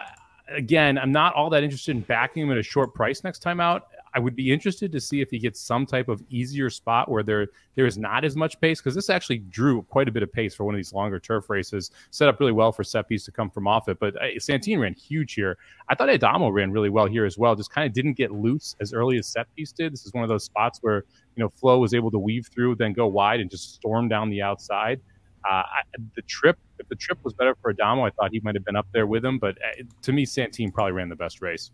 again, 0.48 0.98
I'm 0.98 1.12
not 1.12 1.34
all 1.34 1.50
that 1.50 1.62
interested 1.62 1.96
in 1.96 2.02
backing 2.02 2.44
him 2.44 2.52
at 2.52 2.58
a 2.58 2.62
short 2.62 2.94
price 2.94 3.24
next 3.24 3.40
time 3.40 3.60
out. 3.60 3.88
I 4.14 4.20
would 4.20 4.36
be 4.36 4.52
interested 4.52 4.92
to 4.92 5.00
see 5.00 5.20
if 5.20 5.30
he 5.30 5.38
gets 5.38 5.60
some 5.60 5.86
type 5.86 6.08
of 6.08 6.22
easier 6.30 6.70
spot 6.70 7.10
where 7.10 7.24
there 7.24 7.48
there 7.74 7.86
is 7.86 7.98
not 7.98 8.24
as 8.24 8.36
much 8.36 8.60
pace 8.60 8.80
because 8.80 8.94
this 8.94 9.10
actually 9.10 9.38
drew 9.38 9.82
quite 9.82 10.08
a 10.08 10.12
bit 10.12 10.22
of 10.22 10.32
pace 10.32 10.54
for 10.54 10.64
one 10.64 10.74
of 10.74 10.78
these 10.78 10.92
longer 10.92 11.18
turf 11.18 11.50
races. 11.50 11.90
Set 12.10 12.28
up 12.28 12.38
really 12.38 12.52
well 12.52 12.70
for 12.70 12.84
set 12.84 13.08
piece 13.08 13.24
to 13.24 13.32
come 13.32 13.50
from 13.50 13.66
off 13.66 13.88
it, 13.88 13.98
but 13.98 14.14
uh, 14.22 14.28
ran 14.76 14.94
huge 14.94 15.34
here. 15.34 15.58
I 15.88 15.96
thought 15.96 16.08
Adamo 16.08 16.50
ran 16.50 16.70
really 16.70 16.90
well 16.90 17.06
here 17.06 17.24
as 17.24 17.36
well. 17.36 17.56
Just 17.56 17.70
kind 17.70 17.86
of 17.86 17.92
didn't 17.92 18.14
get 18.14 18.30
loose 18.30 18.76
as 18.80 18.92
early 18.92 19.18
as 19.18 19.26
set 19.26 19.52
piece 19.56 19.72
did. 19.72 19.92
This 19.92 20.06
is 20.06 20.12
one 20.14 20.22
of 20.22 20.28
those 20.28 20.44
spots 20.44 20.78
where 20.80 21.04
you 21.34 21.42
know 21.42 21.48
Flo 21.48 21.78
was 21.78 21.92
able 21.92 22.12
to 22.12 22.18
weave 22.18 22.48
through, 22.54 22.76
then 22.76 22.92
go 22.92 23.08
wide 23.08 23.40
and 23.40 23.50
just 23.50 23.74
storm 23.74 24.08
down 24.08 24.30
the 24.30 24.42
outside. 24.42 25.00
Uh, 25.44 25.62
I, 25.62 25.82
the 26.14 26.22
trip, 26.22 26.56
if 26.78 26.88
the 26.88 26.96
trip 26.96 27.18
was 27.22 27.34
better 27.34 27.54
for 27.60 27.70
Adamo, 27.70 28.04
I 28.04 28.10
thought 28.10 28.30
he 28.32 28.40
might 28.40 28.54
have 28.54 28.64
been 28.64 28.76
up 28.76 28.86
there 28.92 29.06
with 29.06 29.24
him. 29.24 29.38
But 29.38 29.58
uh, 29.58 29.82
to 30.02 30.12
me, 30.12 30.24
Santin 30.24 30.70
probably 30.70 30.92
ran 30.92 31.08
the 31.08 31.16
best 31.16 31.42
race. 31.42 31.70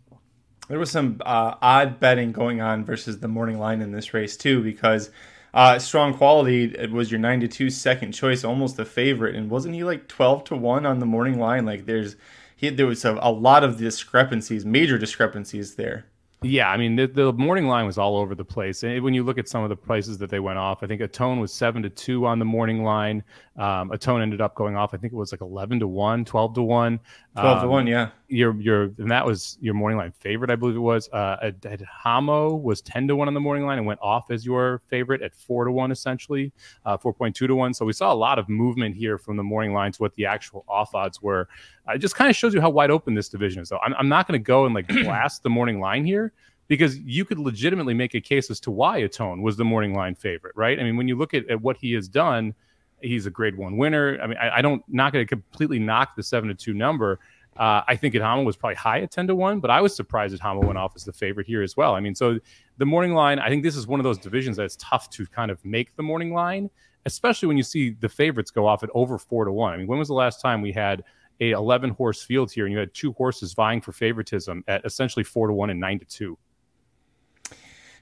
There 0.67 0.79
was 0.79 0.91
some 0.91 1.21
uh, 1.25 1.55
odd 1.61 1.99
betting 1.99 2.31
going 2.31 2.61
on 2.61 2.85
versus 2.85 3.19
the 3.19 3.27
morning 3.27 3.59
line 3.59 3.81
in 3.81 3.91
this 3.91 4.13
race 4.13 4.37
too, 4.37 4.63
because 4.63 5.09
uh, 5.53 5.79
strong 5.79 6.13
quality 6.13 6.73
it 6.75 6.91
was 6.91 7.11
your 7.11 7.19
nine 7.19 7.41
to 7.41 7.47
two 7.47 7.69
second 7.69 8.13
choice, 8.13 8.43
almost 8.43 8.79
a 8.79 8.85
favorite, 8.85 9.35
and 9.35 9.49
wasn't 9.49 9.75
he 9.75 9.83
like 9.83 10.07
twelve 10.07 10.43
to 10.45 10.55
one 10.55 10.85
on 10.85 10.99
the 10.99 11.05
morning 11.05 11.39
line? 11.39 11.65
Like 11.65 11.85
there's 11.85 12.15
he 12.55 12.69
there 12.69 12.85
was 12.85 13.03
a, 13.03 13.17
a 13.21 13.31
lot 13.31 13.63
of 13.63 13.77
discrepancies, 13.77 14.65
major 14.65 14.97
discrepancies 14.97 15.75
there. 15.75 16.05
Yeah, 16.43 16.71
I 16.71 16.77
mean 16.77 16.95
the, 16.95 17.05
the, 17.05 17.33
morning 17.33 17.67
line 17.67 17.85
was 17.85 17.99
all 17.99 18.17
over 18.17 18.33
the 18.33 18.45
place. 18.45 18.81
And 18.83 19.03
when 19.03 19.13
you 19.13 19.23
look 19.23 19.37
at 19.37 19.47
some 19.47 19.61
of 19.61 19.69
the 19.69 19.75
prices 19.75 20.17
that 20.19 20.31
they 20.31 20.39
went 20.39 20.57
off, 20.57 20.81
I 20.81 20.87
think 20.87 20.99
Atone 20.99 21.39
was 21.39 21.53
seven 21.53 21.83
to 21.83 21.89
two 21.89 22.25
on 22.25 22.39
the 22.39 22.45
morning 22.45 22.83
line. 22.83 23.23
Um, 23.61 23.91
Atone 23.91 24.23
ended 24.23 24.41
up 24.41 24.55
going 24.55 24.75
off. 24.75 24.95
I 24.95 24.97
think 24.97 25.13
it 25.13 25.15
was 25.15 25.31
like 25.31 25.41
eleven 25.41 25.79
to 25.81 25.87
one, 25.87 26.25
12 26.25 26.55
to 26.55 26.63
one. 26.63 26.99
12 27.35 27.57
um, 27.57 27.63
to 27.63 27.69
1, 27.69 27.85
yeah. 27.85 28.09
Your 28.27 28.59
your 28.59 28.83
and 28.97 29.11
that 29.11 29.23
was 29.23 29.59
your 29.61 29.75
morning 29.75 29.99
line 29.99 30.11
favorite, 30.13 30.49
I 30.49 30.55
believe 30.55 30.75
it 30.75 30.79
was. 30.79 31.07
Uh 31.09 31.51
Adamo 31.63 32.55
was 32.55 32.81
10 32.81 33.07
to 33.09 33.15
1 33.15 33.27
on 33.27 33.35
the 33.35 33.39
morning 33.39 33.67
line 33.67 33.77
and 33.77 33.85
went 33.85 33.99
off 34.01 34.31
as 34.31 34.47
your 34.47 34.81
favorite 34.87 35.21
at 35.21 35.35
4 35.35 35.65
to 35.65 35.71
1 35.71 35.91
essentially, 35.91 36.51
uh 36.85 36.97
4.2 36.97 37.35
to 37.35 37.55
1. 37.55 37.75
So 37.75 37.85
we 37.85 37.93
saw 37.93 38.11
a 38.11 38.15
lot 38.15 38.39
of 38.39 38.49
movement 38.49 38.95
here 38.95 39.19
from 39.19 39.37
the 39.37 39.43
morning 39.43 39.73
line 39.73 39.91
to 39.91 40.01
what 40.01 40.15
the 40.15 40.25
actual 40.25 40.65
off 40.67 40.95
odds 40.95 41.21
were. 41.21 41.47
Uh, 41.87 41.93
it 41.93 41.99
just 41.99 42.15
kind 42.15 42.31
of 42.31 42.35
shows 42.35 42.55
you 42.55 42.61
how 42.61 42.69
wide 42.71 42.89
open 42.89 43.13
this 43.13 43.29
division 43.29 43.61
is 43.61 43.69
though. 43.69 43.79
I'm, 43.85 43.93
I'm 43.93 44.09
not 44.09 44.27
going 44.27 44.39
to 44.39 44.43
go 44.43 44.65
and 44.65 44.73
like 44.73 44.87
blast 45.03 45.43
the 45.43 45.51
morning 45.51 45.79
line 45.79 46.03
here 46.03 46.33
because 46.67 46.97
you 46.97 47.25
could 47.25 47.37
legitimately 47.37 47.93
make 47.93 48.15
a 48.15 48.21
case 48.21 48.49
as 48.49 48.59
to 48.61 48.71
why 48.71 48.97
Atone 48.97 49.43
was 49.43 49.55
the 49.55 49.65
morning 49.65 49.93
line 49.93 50.15
favorite, 50.15 50.55
right? 50.55 50.79
I 50.79 50.83
mean, 50.83 50.97
when 50.97 51.07
you 51.07 51.15
look 51.15 51.35
at, 51.35 51.47
at 51.47 51.61
what 51.61 51.77
he 51.77 51.93
has 51.93 52.07
done, 52.07 52.55
He's 53.01 53.25
a 53.25 53.29
grade 53.29 53.57
one 53.57 53.77
winner. 53.77 54.19
I 54.21 54.27
mean, 54.27 54.37
I, 54.37 54.57
I 54.57 54.61
don't 54.61 54.83
not 54.87 55.13
going 55.13 55.25
to 55.25 55.29
completely 55.29 55.79
knock 55.79 56.15
the 56.15 56.23
seven 56.23 56.49
to 56.49 56.55
two 56.55 56.73
number. 56.73 57.19
Uh, 57.57 57.81
I 57.87 57.95
think 57.95 58.15
Adamo 58.15 58.43
was 58.43 58.55
probably 58.55 58.75
high 58.75 59.01
at 59.01 59.11
ten 59.11 59.27
to 59.27 59.35
one, 59.35 59.59
but 59.59 59.69
I 59.69 59.81
was 59.81 59.95
surprised 59.95 60.33
Adamo 60.33 60.65
went 60.65 60.77
off 60.77 60.93
as 60.95 61.03
the 61.03 61.13
favorite 61.13 61.47
here 61.47 61.61
as 61.61 61.75
well. 61.75 61.95
I 61.95 61.99
mean, 61.99 62.15
so 62.15 62.39
the 62.77 62.85
morning 62.85 63.13
line. 63.13 63.39
I 63.39 63.49
think 63.49 63.63
this 63.63 63.75
is 63.75 63.87
one 63.87 63.99
of 63.99 64.03
those 64.03 64.17
divisions 64.17 64.57
that's 64.57 64.77
tough 64.77 65.09
to 65.11 65.25
kind 65.27 65.51
of 65.51 65.63
make 65.65 65.95
the 65.95 66.03
morning 66.03 66.33
line, 66.33 66.69
especially 67.05 67.47
when 67.47 67.57
you 67.57 67.63
see 67.63 67.91
the 67.91 68.09
favorites 68.09 68.51
go 68.51 68.65
off 68.65 68.83
at 68.83 68.89
over 68.93 69.17
four 69.17 69.45
to 69.45 69.51
one. 69.51 69.73
I 69.73 69.77
mean, 69.77 69.87
when 69.87 69.99
was 69.99 70.07
the 70.07 70.13
last 70.13 70.41
time 70.41 70.61
we 70.61 70.71
had 70.71 71.03
a 71.41 71.51
11 71.51 71.89
horse 71.91 72.23
field 72.23 72.51
here 72.51 72.65
and 72.65 72.73
you 72.73 72.79
had 72.79 72.93
two 72.93 73.13
horses 73.13 73.53
vying 73.53 73.81
for 73.81 73.91
favoritism 73.91 74.63
at 74.67 74.85
essentially 74.85 75.23
four 75.23 75.47
to 75.47 75.53
one 75.53 75.69
and 75.69 75.79
nine 75.79 75.99
to 75.99 76.05
two? 76.05 76.37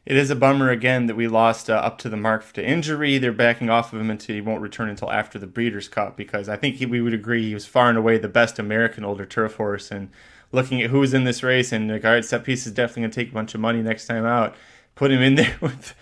It 0.05 0.17
is 0.17 0.29
a 0.29 0.35
bummer 0.35 0.69
again 0.69 1.05
that 1.05 1.15
we 1.15 1.27
lost 1.27 1.69
uh, 1.69 1.73
up 1.73 1.97
to 1.99 2.09
the 2.09 2.17
mark 2.17 2.51
to 2.53 2.65
injury. 2.65 3.17
They're 3.17 3.31
backing 3.31 3.69
off 3.69 3.93
of 3.93 3.99
him 3.99 4.09
until 4.09 4.35
he 4.35 4.41
won't 4.41 4.61
return 4.61 4.89
until 4.89 5.11
after 5.11 5.37
the 5.37 5.47
Breeders' 5.47 5.87
Cup 5.87 6.17
because 6.17 6.49
I 6.49 6.55
think 6.55 6.75
he, 6.75 6.85
we 6.85 7.01
would 7.01 7.13
agree 7.13 7.47
he 7.47 7.53
was 7.53 7.65
far 7.65 7.89
and 7.89 7.97
away 7.97 8.17
the 8.17 8.27
best 8.27 8.57
American 8.59 9.03
older 9.03 9.25
turf 9.25 9.55
horse. 9.55 9.91
And 9.91 10.09
looking 10.51 10.81
at 10.81 10.89
who's 10.89 11.13
in 11.13 11.25
this 11.25 11.43
race, 11.43 11.71
and 11.71 11.91
like, 11.91 12.05
all 12.05 12.11
right, 12.11 12.25
set 12.25 12.43
piece 12.43 12.65
is 12.65 12.73
definitely 12.73 13.03
going 13.03 13.11
to 13.11 13.15
take 13.15 13.29
a 13.29 13.33
bunch 13.33 13.53
of 13.53 13.61
money 13.61 13.81
next 13.81 14.07
time 14.07 14.25
out. 14.25 14.55
Put 14.95 15.11
him 15.11 15.21
in 15.21 15.35
there 15.35 15.55
with 15.61 15.93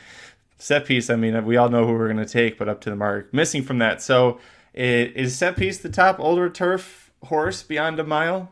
set 0.58 0.86
piece. 0.86 1.10
I 1.10 1.16
mean, 1.16 1.46
we 1.46 1.58
all 1.58 1.70
know 1.70 1.86
who 1.86 1.94
we're 1.94 2.12
going 2.12 2.26
to 2.26 2.32
take, 2.32 2.58
but 2.58 2.70
up 2.70 2.82
to 2.82 2.90
the 2.90 2.96
mark, 2.96 3.34
missing 3.34 3.64
from 3.64 3.80
that. 3.80 4.02
So 4.02 4.40
is 4.74 5.36
set 5.36 5.58
piece 5.58 5.80
the 5.80 5.90
top 5.90 6.20
older 6.20 6.50
turf 6.50 7.12
horse 7.24 7.64
beyond 7.64 8.00
a 8.00 8.04
mile? 8.04 8.52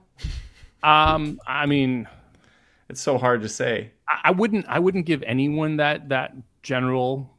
Um, 0.82 1.40
I 1.48 1.66
mean, 1.66 2.08
it's 2.90 3.02
so 3.02 3.18
hard 3.18 3.42
to 3.42 3.50
say. 3.50 3.92
I 4.08 4.32
wouldn't 4.32 4.66
I 4.68 4.80
wouldn't 4.80 5.06
give 5.06 5.24
anyone 5.24 5.78
that 5.78 6.10
that 6.10 6.34
general 6.62 7.36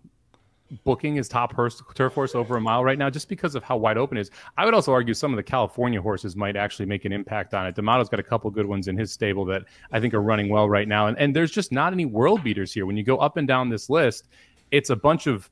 booking 0.85 1.19
as 1.19 1.29
top 1.29 1.53
horse, 1.53 1.83
turf 1.95 2.15
horse 2.15 2.35
over 2.35 2.57
a 2.57 2.61
mile 2.61 2.85
right 2.85 2.99
now 2.99 3.09
just 3.11 3.29
because 3.29 3.55
of 3.55 3.63
how 3.63 3.77
wide 3.77 3.97
open 3.97 4.19
it 4.19 4.23
is. 4.23 4.31
I 4.57 4.65
would 4.65 4.75
also 4.75 4.93
argue 4.93 5.15
some 5.15 5.33
of 5.33 5.37
the 5.37 5.43
California 5.43 6.01
horses 6.01 6.37
might 6.37 6.57
actually 6.57 6.87
make 6.87 7.05
an 7.05 7.13
impact 7.13 7.55
on 7.55 7.67
it. 7.67 7.75
D'Amato's 7.75 8.09
got 8.09 8.21
a 8.21 8.25
couple 8.25 8.51
good 8.51 8.67
ones 8.67 8.89
in 8.89 8.97
his 8.97 9.13
stable 9.13 9.45
that 9.47 9.63
I 9.93 10.01
think 10.01 10.15
are 10.15 10.23
running 10.23 10.49
well 10.49 10.69
right 10.69 10.89
now. 10.89 11.07
And, 11.07 11.17
and 11.19 11.35
there's 11.35 11.51
just 11.51 11.73
not 11.73 11.93
any 11.93 12.05
world 12.05 12.43
beaters 12.43 12.73
here. 12.73 12.87
When 12.87 12.97
you 12.97 13.05
go 13.05 13.19
up 13.19 13.37
and 13.37 13.47
down 13.47 13.69
this 13.69 13.89
list, 13.89 14.29
it's 14.71 14.91
a 14.91 14.97
bunch 14.97 15.27
of 15.27 15.49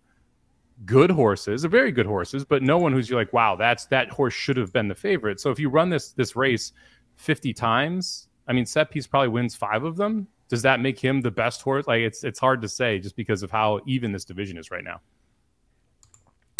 good 0.84 1.10
horses, 1.10 1.64
very 1.64 1.92
good 1.92 2.06
horses, 2.06 2.44
but 2.44 2.62
no 2.62 2.78
one 2.78 2.92
who's 2.92 3.08
you're 3.08 3.18
like, 3.18 3.32
wow, 3.32 3.54
that's 3.54 3.86
that 3.86 4.10
horse 4.10 4.34
should 4.34 4.56
have 4.56 4.72
been 4.72 4.88
the 4.88 4.94
favorite. 4.94 5.40
So 5.40 5.50
if 5.50 5.58
you 5.58 5.68
run 5.68 5.88
this 5.88 6.12
this 6.12 6.34
race 6.34 6.72
50 7.16 7.52
times, 7.52 8.28
I 8.48 8.52
mean, 8.52 8.66
Set 8.66 8.90
Piece 8.90 9.06
probably 9.06 9.28
wins 9.28 9.54
five 9.54 9.84
of 9.84 9.96
them. 9.96 10.26
Does 10.48 10.62
that 10.62 10.80
make 10.80 10.98
him 11.00 11.22
the 11.22 11.30
best 11.30 11.62
horse? 11.62 11.86
Like 11.86 12.00
it's 12.00 12.24
it's 12.24 12.38
hard 12.38 12.62
to 12.62 12.68
say 12.68 12.98
just 12.98 13.16
because 13.16 13.42
of 13.42 13.50
how 13.50 13.80
even 13.86 14.12
this 14.12 14.24
division 14.24 14.58
is 14.58 14.70
right 14.70 14.84
now. 14.84 15.00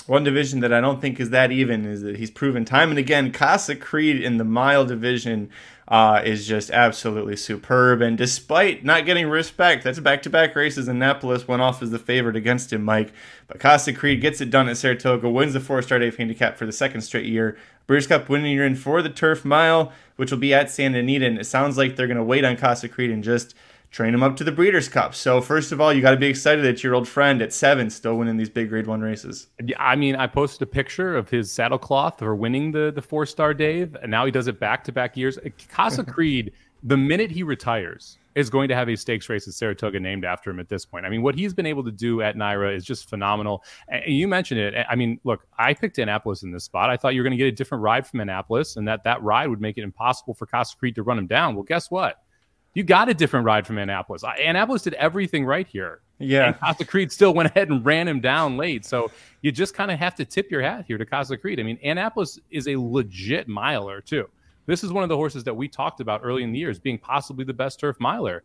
One 0.07 0.23
division 0.23 0.61
that 0.61 0.73
I 0.73 0.83
don't 0.83 1.01
think 1.01 1.19
is 1.19 1.31
that 1.31 1.51
even 1.51 1.87
is 1.87 2.03
that 2.03 2.17
he's 2.17 2.31
proven 2.31 2.65
time 2.65 2.91
and 2.91 2.99
again 2.99 3.33
Casa 3.33 3.75
Creed 3.75 4.23
in 4.23 4.37
the 4.37 4.45
mile 4.45 4.85
division 4.85 5.51
uh, 5.87 6.23
is 6.25 6.47
just 6.47 6.71
absolutely 6.71 7.37
superb. 7.37 8.01
And 8.01 8.17
despite 8.17 8.85
not 8.85 9.05
getting 9.05 9.29
respect, 9.29 9.85
that's 9.85 9.99
back 9.99 10.23
to 10.23 10.31
back 10.31 10.57
races. 10.57 10.89
Annapolis 10.89 11.47
went 11.47 11.63
off 11.63 11.83
as 11.83 11.91
the 11.91 11.99
favorite 11.99 12.37
against 12.37 12.73
him, 12.73 12.83
Mike. 12.83 13.13
But 13.47 13.61
Casa 13.61 13.93
Creed 13.93 14.21
gets 14.21 14.41
it 14.41 14.51
done 14.51 14.69
at 14.69 14.79
Saratoga, 14.79 15.29
wins 15.29 15.53
the 15.53 15.59
Fourstardave 15.59 16.17
handicap 16.17 16.57
for 16.57 16.65
the 16.65 16.73
second 16.73 17.03
straight 17.03 17.27
year. 17.27 17.59
Breeders' 17.87 18.07
Cup 18.07 18.31
winning 18.31 18.53
year 18.53 18.65
in 18.65 18.77
for 18.77 19.03
the 19.03 19.11
turf 19.11 19.45
mile, 19.45 19.93
which 20.17 20.31
will 20.31 20.39
be 20.39 20.55
at 20.55 20.71
Santa 20.71 20.99
Anita. 20.99 21.27
And 21.27 21.39
it 21.39 21.45
sounds 21.45 21.77
like 21.77 21.97
they're 21.97 22.07
going 22.07 22.17
to 22.17 22.25
wait 22.25 22.45
on 22.45 22.57
Casa 22.57 22.89
Creed 22.89 23.11
and 23.11 23.23
just 23.23 23.55
train 23.95 24.13
him 24.13 24.25
up 24.25 24.37
to 24.37 24.43
the 24.43 24.51
Breeders' 24.51 24.89
Cup. 24.89 25.15
So 25.15 25.41
first 25.41 25.71
of 25.71 25.81
all, 25.81 25.93
you 25.93 26.03
got 26.03 26.11
to 26.11 26.17
be 26.17 26.27
excited 26.27 26.65
that 26.65 26.83
your 26.83 26.97
old 26.97 27.07
friend 27.07 27.41
at 27.41 27.53
seven 27.53 27.89
still 27.91 28.17
winning 28.17 28.37
these 28.37 28.51
big 28.51 28.69
Grade 28.69 28.89
One 28.89 29.01
races. 29.01 29.47
Yeah, 29.65 29.77
I 29.79 29.95
mean, 29.95 30.17
I 30.17 30.27
posted 30.27 30.63
a 30.63 30.67
picture 30.67 31.17
of 31.17 31.29
his 31.29 31.53
saddle 31.53 31.79
cloth 31.79 32.19
for 32.19 32.35
winning 32.35 32.73
the 32.73 32.91
the 32.93 33.01
Fourstardave, 33.01 33.95
and 34.03 34.11
now 34.11 34.25
he 34.25 34.33
does 34.33 34.49
it 34.49 34.59
back 34.59 34.83
to 34.85 34.93
back 34.93 35.17
years. 35.17 35.39
Uh, 35.39 35.51
Casa 35.69 36.03
Creed, 36.13 36.53
the 36.83 36.97
minute 36.97 37.31
he 37.31 37.45
retires, 37.45 38.19
is 38.35 38.51
going 38.51 38.67
to 38.69 38.75
have 38.75 38.89
a 38.89 38.97
stakes 38.97 39.29
race 39.29 39.47
at 39.47 39.55
Saratoga 39.55 40.01
named 40.01 40.25
after 40.25 40.51
him 40.51 40.59
at 40.59 40.69
this 40.69 40.85
point. 40.85 41.07
I 41.07 41.09
mean, 41.09 41.23
what 41.23 41.37
he's 41.37 41.55
been 41.55 41.67
able 41.67 41.85
to 41.85 41.93
do 41.93 42.21
at 42.21 42.35
NYRA 42.35 42.75
is 42.75 42.85
just 42.85 43.09
phenomenal. 43.09 43.63
And 43.89 44.13
you 44.13 44.27
mentioned 44.27 44.59
it. 44.59 44.75
I 44.91 44.97
mean, 44.97 45.21
look, 45.23 45.47
I 45.57 45.73
picked 45.73 45.99
Annapolis 45.99 46.43
in 46.43 46.51
this 46.51 46.65
spot. 46.65 46.91
I 46.91 46.97
thought 46.97 47.15
you 47.15 47.21
were 47.21 47.29
going 47.29 47.39
to 47.39 47.45
get 47.45 47.47
a 47.47 47.53
different 47.53 47.83
ride 47.83 48.09
from 48.09 48.19
Annapolis, 48.19 48.75
and 48.75 48.89
that 48.89 49.05
that 49.05 49.23
ride 49.23 49.49
would 49.51 49.61
make 49.61 49.79
it 49.79 49.85
impossible 49.85 50.35
for 50.35 50.47
Casa 50.47 50.77
Creed 50.77 50.97
to 50.97 51.05
run 51.05 51.17
him 51.17 51.29
down. 51.29 51.55
Well, 51.55 51.63
guess 51.63 51.93
what? 51.93 52.24
You 52.75 52.83
got 52.83 53.09
a 53.09 53.15
different 53.15 53.47
ride 53.47 53.67
from 53.67 53.79
Annapolis. 53.79 54.23
Annapolis 54.23 54.83
did 54.83 54.95
everything 54.95 55.45
right 55.45 55.67
here. 55.67 56.01
Yeah. 56.19 56.47
And 56.47 56.59
Casa 56.59 56.85
Creed 56.85 57.11
still 57.11 57.33
went 57.33 57.51
ahead 57.51 57.71
and 57.71 57.85
ran 57.85 58.07
him 58.07 58.21
down 58.21 58.57
late. 58.57 58.85
So 58.85 59.11
you 59.43 59.53
just 59.53 59.75
kind 59.75 59.91
of 59.91 59.99
have 59.99 60.15
to 60.17 60.25
tip 60.25 60.51
your 60.51 60.63
hat 60.63 60.85
here 60.87 60.99
to 60.99 61.07
Casa 61.07 61.37
Creed. 61.37 61.61
I 61.61 61.63
mean, 61.63 61.79
Annapolis 61.83 62.39
is 62.51 62.69
a 62.69 62.77
legit 62.77 63.49
miler, 63.49 64.01
too. 64.01 64.29
This 64.67 64.83
is 64.83 64.93
one 64.93 65.03
of 65.03 65.09
the 65.09 65.17
horses 65.17 65.45
that 65.45 65.55
we 65.55 65.69
talked 65.69 66.01
about 66.01 66.21
early 66.25 66.43
in 66.43 66.53
the 66.53 66.59
year 66.59 66.71
as 66.71 66.79
being 66.79 66.99
possibly 66.99 67.45
the 67.45 67.53
best 67.53 67.79
turf 67.79 67.97
miler. 68.01 68.43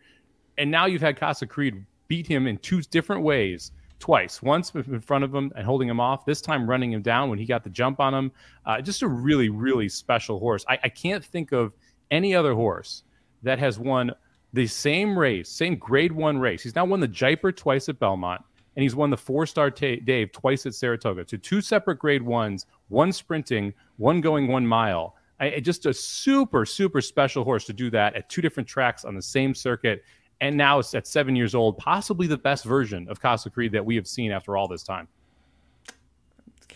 And 0.58 0.70
now 0.70 0.86
you've 0.86 1.02
had 1.02 1.18
Casa 1.18 1.48
Creed 1.48 1.86
beat 2.08 2.28
him 2.28 2.48
in 2.48 2.58
two 2.58 2.82
different 2.82 3.24
ways 3.24 3.72
twice. 4.00 4.42
Once 4.42 4.72
in 4.74 5.00
front 5.00 5.24
of 5.24 5.34
him 5.34 5.52
and 5.56 5.66
holding 5.66 5.88
him 5.88 6.00
off, 6.00 6.26
this 6.26 6.42
time 6.42 6.70
running 6.70 6.92
him 6.92 7.02
down 7.02 7.30
when 7.30 7.40
he 7.40 7.46
got 7.46 7.64
the 7.64 7.70
jump 7.70 8.00
on 8.00 8.14
him. 8.14 8.32
Uh, 8.66 8.82
just 8.82 9.02
a 9.02 9.08
really, 9.08 9.50
really 9.50 9.90
special 9.90 10.40
horse. 10.40 10.66
I, 10.68 10.80
I 10.84 10.90
can't 10.90 11.24
think 11.24 11.52
of 11.52 11.74
any 12.12 12.36
other 12.36 12.54
horse 12.54 13.04
that 13.44 13.60
has 13.60 13.80
won 13.80 14.12
the 14.54 14.68
same 14.68 15.18
race, 15.18 15.50
same 15.50 15.76
grade 15.76 16.12
one 16.12 16.38
race. 16.38 16.64
He's 16.64 16.76
now 16.76 16.86
won 16.86 17.00
the 17.00 17.08
Jaipur 17.08 17.52
twice 17.52 17.88
at 17.90 18.00
Belmont, 18.00 18.42
and 18.76 18.84
he's 18.84 18.96
won 18.96 19.10
the 19.10 19.18
four 19.18 19.46
star 19.46 19.70
t- 19.70 19.98
Dave 19.98 20.32
twice 20.32 20.66
at 20.66 20.74
Saratoga. 20.74 21.24
To 21.26 21.38
two 21.38 21.62
separate 21.62 22.00
grade 22.00 22.24
ones, 22.24 22.66
one 22.88 23.12
sprinting, 23.12 23.74
one 23.98 24.22
going 24.22 24.48
one 24.48 24.66
mile. 24.66 25.16
I, 25.40 25.60
just 25.60 25.86
a 25.86 25.94
super, 25.94 26.66
super 26.66 27.00
special 27.02 27.44
horse 27.44 27.66
to 27.66 27.74
do 27.74 27.90
that 27.92 28.16
at 28.16 28.30
two 28.30 28.42
different 28.42 28.68
tracks 28.68 29.06
on 29.06 29.16
the 29.16 29.22
same 29.22 29.56
circuit. 29.56 30.04
And 30.42 30.56
now 30.56 30.80
it's 30.80 30.94
at 30.94 31.08
seven 31.08 31.36
years 31.36 31.54
old, 31.54 31.78
possibly 31.78 32.28
the 32.28 32.38
best 32.38 32.66
version 32.66 33.08
of 33.10 33.20
Casa 33.20 33.50
Creed 33.50 33.72
that 33.74 33.86
we 33.86 33.96
have 33.96 34.08
seen 34.08 34.32
after 34.32 34.58
all 34.58 34.68
this 34.68 34.84
time. 34.84 35.08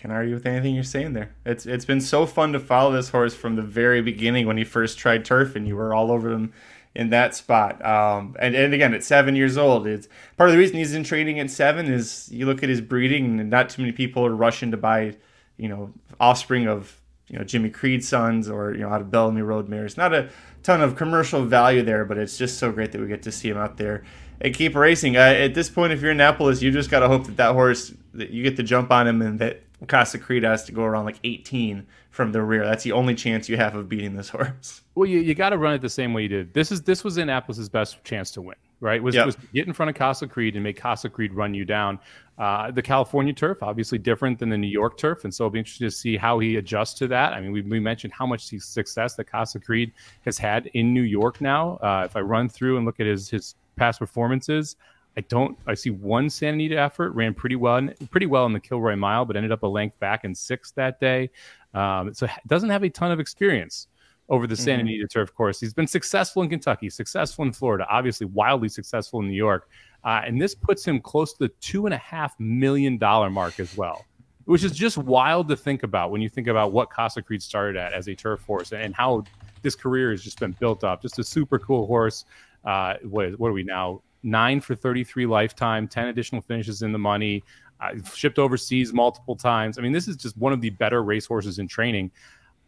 Can't 0.04 0.12
argue 0.12 0.34
with 0.34 0.46
anything 0.46 0.76
you're 0.76 0.84
saying 0.84 1.14
there. 1.14 1.34
It's 1.46 1.66
it's 1.66 1.86
been 1.86 2.02
so 2.02 2.26
fun 2.26 2.52
to 2.52 2.60
follow 2.60 2.92
this 2.92 3.08
horse 3.08 3.34
from 3.34 3.56
the 3.56 3.62
very 3.62 4.02
beginning 4.02 4.46
when 4.46 4.58
he 4.58 4.66
first 4.66 4.98
tried 4.98 5.24
turf 5.24 5.56
and 5.56 5.66
you 5.66 5.78
were 5.78 5.94
all 5.94 6.12
over 6.12 6.30
him 6.30 6.52
in 6.94 7.12
that 7.12 7.36
spot. 7.36 7.84
Um, 7.86 8.36
and, 8.38 8.54
and 8.54 8.74
again, 8.74 8.94
at 8.94 9.06
seven 9.06 9.38
years 9.38 9.58
old, 9.58 9.88
it's 9.88 10.10
part 10.36 10.50
of 10.50 10.56
the 10.56 10.60
reason 10.60 10.76
he's 10.76 10.94
in 10.94 11.06
training 11.06 11.40
at 11.40 11.50
seven 11.50 11.86
is 11.90 12.28
you 12.34 12.46
look 12.46 12.62
at 12.64 12.68
his 12.68 12.82
breeding, 12.82 13.40
and 13.40 13.50
not 13.50 13.70
too 13.70 13.82
many 13.82 13.94
people 13.94 14.26
are 14.26 14.36
rushing 14.36 14.72
to 14.72 14.78
buy, 14.78 15.16
you 15.56 15.70
know, 15.70 15.94
offspring 16.20 16.68
of 16.68 17.00
you 17.30 17.40
know 17.40 17.46
Jimmy 17.46 17.70
Creed 17.70 18.04
sons 18.04 18.50
or 18.50 18.74
you 18.74 18.82
know 18.82 18.90
out 18.90 19.00
of 19.00 19.10
Bellamy 19.10 19.42
Road 19.42 19.70
mares. 19.70 19.96
Not 19.96 20.14
a 20.14 20.30
ton 20.64 20.82
of 20.82 20.98
commercial 20.98 21.46
value 21.46 21.82
there, 21.82 22.04
but 22.04 22.18
it's 22.18 22.38
just 22.38 22.58
so 22.58 22.74
great 22.74 22.92
that 22.92 23.00
we 23.00 23.08
get 23.08 23.24
to 23.24 23.32
see 23.32 23.48
him 23.48 23.58
out 23.58 23.78
there 23.78 24.04
and 24.42 24.54
keep 24.54 24.76
racing. 24.76 25.16
Uh, 25.16 25.22
at 25.22 25.54
this 25.54 25.70
point, 25.70 25.94
if 25.94 26.02
you're 26.02 26.12
in 26.12 26.20
Annapolis, 26.20 26.62
you 26.62 26.72
just 26.72 26.90
got 26.90 27.00
to 27.00 27.08
hope 27.08 27.26
that 27.28 27.38
that 27.38 27.54
horse 27.54 27.94
that 28.14 28.32
you 28.32 28.44
get 28.44 28.58
to 28.58 28.64
jump 28.64 28.92
on 28.92 29.08
him 29.08 29.22
and 29.22 29.40
that 29.40 29.64
Casa 29.88 30.18
Creed 30.18 30.44
has 30.44 30.64
to 30.66 30.72
go 30.72 30.84
around 30.84 31.06
like 31.06 31.20
18 31.24 31.86
from 32.12 32.32
the 32.32 32.42
rear. 32.42 32.64
That's 32.64 32.84
the 32.84 32.92
only 32.92 33.16
chance 33.16 33.50
you 33.50 33.58
have 33.58 33.76
of 33.76 33.90
beating 33.90 34.16
this 34.16 34.30
horse. 34.30 34.82
Well, 34.96 35.08
you, 35.08 35.20
you 35.20 35.34
got 35.34 35.50
to 35.50 35.58
run 35.58 35.74
it 35.74 35.82
the 35.82 35.90
same 35.90 36.14
way 36.14 36.24
you 36.24 36.28
did. 36.28 36.54
This 36.54 36.72
is 36.72 36.82
this 36.82 37.04
was 37.04 37.18
Annapolis's 37.18 37.70
best 37.70 38.04
chance 38.04 38.32
to 38.32 38.42
win, 38.42 38.56
right? 38.80 39.02
Was 39.02 39.16
yep. 39.16 39.26
was 39.26 39.38
get 39.54 39.68
in 39.68 39.74
front 39.74 39.90
of 39.90 39.96
Casa 39.96 40.28
Creed 40.28 40.56
and 40.56 40.64
make 40.64 40.78
Casa 40.78 41.10
Creed 41.10 41.34
run 41.34 41.54
you 41.54 41.66
down. 41.66 42.00
Uh, 42.38 42.72
the 42.72 42.82
California 42.82 43.34
turf, 43.34 43.62
obviously 43.62 43.98
different 43.98 44.40
than 44.40 44.50
the 44.50 44.58
New 44.58 44.68
York 44.68 44.98
turf, 44.98 45.24
and 45.24 45.34
so 45.34 45.44
it'll 45.44 45.52
be 45.52 45.60
interesting 45.60 45.88
to 45.88 45.96
see 45.96 46.18
how 46.18 46.40
he 46.40 46.56
adjusts 46.58 46.94
to 46.96 47.08
that. 47.08 47.34
I 47.34 47.42
mean, 47.42 47.52
we, 47.52 47.62
we 47.62 47.80
mentioned 47.80 48.14
how 48.14 48.26
much 48.26 48.46
success 48.46 49.16
that 49.16 49.26
Casa 49.26 49.60
Creed 49.60 49.92
has 50.26 50.38
had 50.38 50.68
in 50.74 50.94
New 50.94 51.04
York 51.04 51.42
now. 51.42 51.78
Uh, 51.78 52.04
if 52.06 52.16
I 52.16 52.22
run 52.22 52.50
through 52.50 52.78
and 52.78 52.86
look 52.86 53.00
at 53.00 53.08
his 53.08 53.30
his 53.30 53.56
past 53.76 54.00
performances, 54.00 54.76
I 55.16 55.22
don't. 55.22 55.58
I 55.68 55.76
see 55.76 55.92
one 55.92 56.30
Santa 56.30 56.54
Anita 56.54 56.80
effort 56.80 57.12
ran 57.12 57.34
pretty 57.34 57.56
well, 57.56 57.88
pretty 58.10 58.26
well 58.26 58.46
in 58.46 58.54
the 58.54 58.60
Kilroe 58.60 58.96
Mile, 58.96 59.26
but 59.26 59.36
ended 59.36 59.52
up 59.52 59.64
a 59.64 59.68
length 59.68 60.00
back 60.00 60.24
in 60.24 60.34
sixth 60.34 60.74
that 60.76 61.00
day. 61.00 61.30
Um, 61.74 62.14
so 62.14 62.28
doesn't 62.48 62.70
have 62.70 62.84
a 62.84 62.90
ton 62.90 63.12
of 63.12 63.20
experience 63.20 63.88
over 64.30 64.48
the 64.48 64.56
Santa 64.56 64.84
mm-hmm. 64.84 64.88
Anita 64.88 65.08
turf 65.08 65.34
course. 65.34 65.60
He's 65.60 65.74
been 65.74 65.88
successful 65.88 66.42
in 66.42 66.50
Kentucky, 66.50 66.90
successful 66.90 67.46
in 67.46 67.52
Florida, 67.52 67.86
obviously 67.90 68.26
wildly 68.28 68.70
successful 68.70 69.20
in 69.20 69.28
New 69.28 69.36
York, 69.36 69.70
uh, 70.04 70.22
and 70.26 70.42
this 70.42 70.56
puts 70.56 70.86
him 70.86 71.00
close 71.00 71.34
to 71.34 71.40
the 71.40 71.54
two 71.60 71.86
and 71.86 71.94
a 71.94 71.98
half 71.98 72.40
million 72.40 72.98
dollar 72.98 73.30
mark 73.30 73.60
as 73.60 73.76
well, 73.78 74.06
which 74.46 74.64
is 74.64 74.72
just 74.72 74.98
wild 74.98 75.48
to 75.50 75.56
think 75.56 75.84
about 75.84 76.10
when 76.10 76.22
you 76.22 76.30
think 76.30 76.48
about 76.48 76.72
what 76.72 76.90
Casa 76.90 77.22
Creed 77.22 77.44
started 77.44 77.78
at 77.78 77.94
as 77.94 78.08
a 78.08 78.16
turf 78.16 78.44
horse 78.44 78.72
and 78.72 78.96
how 78.96 79.24
this 79.62 79.76
career 79.76 80.12
has 80.12 80.24
just 80.24 80.40
been 80.40 80.56
built 80.60 80.84
up. 80.84 81.02
Just 81.02 81.20
a 81.20 81.24
super 81.24 81.60
cool 81.60 81.86
horse. 81.86 82.26
Uh, 82.66 82.96
what, 83.04 83.38
what 83.40 83.50
are 83.50 83.54
we 83.54 83.64
now? 83.64 84.02
Nine 84.24 84.62
for 84.62 84.74
33 84.74 85.26
lifetime, 85.26 85.88
10 85.88 86.08
additional 86.08 86.42
finishes 86.42 86.82
in 86.82 86.92
the 86.92 87.00
money 87.00 87.44
uh, 87.84 87.92
shipped 88.14 88.40
overseas 88.40 88.94
multiple 88.94 89.36
times. 89.36 89.78
I 89.78 89.82
mean, 89.82 89.92
this 89.92 90.08
is 90.08 90.16
just 90.16 90.38
one 90.38 90.54
of 90.54 90.62
the 90.62 90.70
better 90.70 91.04
racehorses 91.04 91.60
in 91.60 91.68
training. 91.68 92.12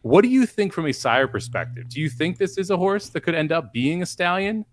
What 0.02 0.22
do 0.22 0.28
you 0.28 0.46
think 0.46 0.72
from 0.72 0.86
a 0.86 0.92
sire 0.92 1.26
perspective? 1.26 1.88
Do 1.88 2.00
you 2.00 2.10
think 2.10 2.38
this 2.38 2.58
is 2.58 2.70
a 2.70 2.76
horse 2.76 3.08
that 3.08 3.22
could 3.22 3.34
end 3.34 3.50
up 3.50 3.72
being 3.72 4.02
a 4.02 4.06
stallion? 4.06 4.64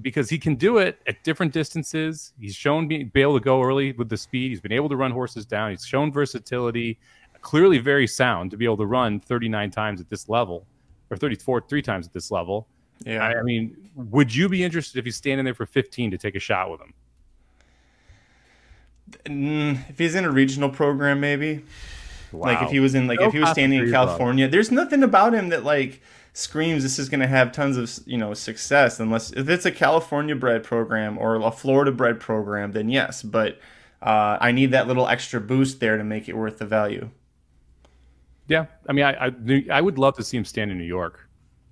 Because 0.00 0.30
he 0.30 0.38
can 0.38 0.54
do 0.54 0.78
it 0.78 0.98
at 1.06 1.22
different 1.24 1.52
distances. 1.52 2.32
He's 2.40 2.54
shown 2.54 2.88
be, 2.88 3.04
be 3.04 3.20
able 3.20 3.38
to 3.38 3.44
go 3.44 3.62
early 3.62 3.92
with 3.92 4.08
the 4.08 4.16
speed. 4.16 4.50
He's 4.50 4.60
been 4.60 4.72
able 4.72 4.88
to 4.88 4.96
run 4.96 5.10
horses 5.10 5.44
down. 5.44 5.70
He's 5.70 5.84
shown 5.84 6.10
versatility, 6.10 6.98
clearly 7.42 7.78
very 7.78 8.06
sound 8.06 8.50
to 8.52 8.56
be 8.56 8.64
able 8.64 8.78
to 8.78 8.86
run 8.86 9.20
39 9.20 9.70
times 9.70 10.00
at 10.00 10.08
this 10.08 10.28
level 10.28 10.66
or 11.10 11.16
34 11.16 11.64
three 11.68 11.82
times 11.82 12.06
at 12.06 12.12
this 12.12 12.30
level. 12.30 12.66
Yeah. 13.04 13.24
I, 13.24 13.38
I 13.38 13.42
mean, 13.42 13.76
would 13.94 14.34
you 14.34 14.48
be 14.48 14.62
interested 14.62 14.98
if 14.98 15.04
he's 15.04 15.16
standing 15.16 15.44
there 15.44 15.54
for 15.54 15.66
15 15.66 16.10
to 16.10 16.18
take 16.18 16.34
a 16.34 16.40
shot 16.40 16.70
with 16.70 16.80
him? 16.80 16.94
if 19.26 19.98
he's 19.98 20.14
in 20.14 20.24
a 20.24 20.30
regional 20.30 20.68
program, 20.68 21.20
maybe. 21.20 21.64
Wow. 22.32 22.46
Like 22.46 22.62
if 22.62 22.70
he 22.70 22.80
was 22.80 22.94
in 22.94 23.06
like 23.06 23.20
no 23.20 23.26
if 23.26 23.32
he 23.32 23.40
was 23.40 23.50
standing 23.50 23.80
in 23.80 23.90
California, 23.90 24.46
there's 24.46 24.70
nothing 24.70 25.02
about 25.02 25.34
him 25.34 25.48
that 25.48 25.64
like 25.64 26.00
screams 26.32 26.84
this 26.84 26.98
is 26.98 27.08
going 27.08 27.20
to 27.20 27.26
have 27.26 27.50
tons 27.50 27.76
of 27.76 28.06
you 28.06 28.16
know 28.16 28.34
success 28.34 29.00
unless 29.00 29.32
if 29.32 29.48
it's 29.48 29.66
a 29.66 29.72
California 29.72 30.36
bred 30.36 30.62
program 30.62 31.18
or 31.18 31.34
a 31.36 31.50
Florida 31.50 31.90
bred 31.90 32.20
program, 32.20 32.72
then 32.72 32.88
yes. 32.88 33.22
But 33.22 33.58
uh, 34.00 34.38
I 34.40 34.52
need 34.52 34.70
that 34.70 34.86
little 34.86 35.08
extra 35.08 35.40
boost 35.40 35.80
there 35.80 35.96
to 35.96 36.04
make 36.04 36.28
it 36.28 36.36
worth 36.36 36.58
the 36.58 36.66
value. 36.66 37.10
Yeah, 38.46 38.66
I 38.88 38.92
mean, 38.92 39.04
I, 39.04 39.26
I, 39.26 39.64
I 39.70 39.80
would 39.80 39.98
love 39.98 40.16
to 40.16 40.24
see 40.24 40.36
him 40.36 40.44
stand 40.44 40.70
in 40.70 40.78
New 40.78 40.84
York 40.84 41.28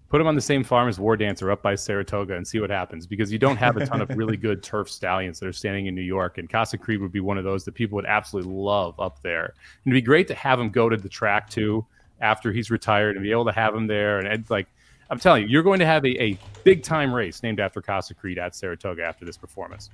put 0.08 0.20
him 0.20 0.26
on 0.26 0.34
the 0.34 0.40
same 0.40 0.64
farm 0.64 0.88
as 0.88 0.98
War 0.98 1.16
Dancer 1.16 1.50
up 1.50 1.62
by 1.62 1.74
Saratoga 1.74 2.34
and 2.34 2.46
see 2.46 2.60
what 2.60 2.70
happens 2.70 3.06
because 3.06 3.30
you 3.30 3.38
don't 3.38 3.56
have 3.56 3.76
a 3.76 3.86
ton 3.86 4.00
of 4.00 4.08
really 4.10 4.36
good 4.38 4.62
turf 4.62 4.90
stallions 4.90 5.38
that 5.38 5.46
are 5.46 5.52
standing 5.52 5.86
in 5.86 5.94
New 5.94 6.02
York. 6.02 6.38
And 6.38 6.48
Casa 6.48 6.78
Creed 6.78 7.00
would 7.00 7.12
be 7.12 7.20
one 7.20 7.36
of 7.36 7.44
those 7.44 7.64
that 7.64 7.72
people 7.72 7.96
would 7.96 8.06
absolutely 8.06 8.52
love 8.52 8.98
up 8.98 9.20
there. 9.22 9.44
And 9.44 9.92
it'd 9.92 10.02
be 10.02 10.06
great 10.06 10.26
to 10.28 10.34
have 10.34 10.58
him 10.58 10.70
go 10.70 10.88
to 10.88 10.96
the 10.96 11.08
track 11.08 11.50
too 11.50 11.84
after 12.20 12.52
he's 12.52 12.70
retired 12.70 13.16
and 13.16 13.22
be 13.22 13.30
able 13.30 13.44
to 13.44 13.52
have 13.52 13.74
him 13.74 13.86
there. 13.86 14.18
And 14.18 14.28
it's 14.28 14.50
like, 14.50 14.66
I'm 15.10 15.18
telling 15.18 15.42
you, 15.42 15.48
you're 15.48 15.62
going 15.62 15.80
to 15.80 15.86
have 15.86 16.04
a, 16.04 16.22
a 16.22 16.38
big 16.64 16.82
time 16.82 17.14
race 17.14 17.42
named 17.42 17.60
after 17.60 17.82
Casa 17.82 18.14
Creed 18.14 18.38
at 18.38 18.54
Saratoga 18.54 19.02
after 19.04 19.24
this 19.24 19.36
performance. 19.36 19.90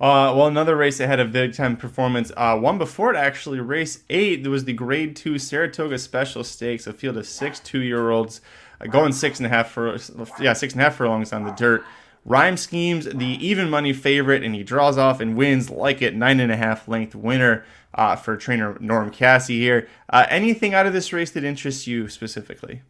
Uh, 0.00 0.32
well, 0.34 0.46
another 0.46 0.76
race 0.76 0.96
that 0.96 1.08
had 1.08 1.20
a 1.20 1.26
big 1.26 1.52
time 1.52 1.76
performance. 1.76 2.32
Uh, 2.34 2.56
one 2.56 2.78
before 2.78 3.12
it, 3.12 3.18
actually, 3.18 3.60
race 3.60 4.02
eight. 4.08 4.42
There 4.42 4.50
was 4.50 4.64
the 4.64 4.72
Grade 4.72 5.14
Two 5.14 5.38
Saratoga 5.38 5.98
Special 5.98 6.42
Stakes, 6.42 6.86
a 6.86 6.94
field 6.94 7.18
of 7.18 7.26
six 7.26 7.60
two 7.60 7.80
year 7.80 8.08
olds 8.08 8.40
going 8.88 9.12
six 9.12 9.38
and 9.38 9.46
a 9.46 9.48
half 9.48 9.70
for 9.70 9.96
yeah 10.40 10.52
six 10.52 10.72
and 10.74 10.80
a 10.80 10.84
half 10.84 10.96
furlongs 10.96 11.32
on 11.32 11.44
the 11.44 11.52
dirt. 11.52 11.84
Rhyme 12.26 12.58
Schemes, 12.58 13.06
the 13.06 13.24
even 13.46 13.70
money 13.70 13.94
favorite, 13.94 14.42
and 14.42 14.54
he 14.54 14.62
draws 14.62 14.98
off 14.98 15.20
and 15.20 15.36
wins 15.36 15.70
like 15.70 16.02
it, 16.02 16.14
nine 16.14 16.38
and 16.38 16.52
a 16.52 16.56
half 16.56 16.86
length 16.86 17.14
winner 17.14 17.64
uh, 17.94 18.14
for 18.14 18.36
trainer 18.36 18.76
Norm 18.78 19.10
Casse 19.10 19.48
here. 19.48 19.88
Uh, 20.10 20.26
anything 20.28 20.74
out 20.74 20.86
of 20.86 20.92
this 20.92 21.12
race 21.14 21.30
that 21.30 21.44
interests 21.44 21.86
you 21.86 22.08
specifically? 22.08 22.82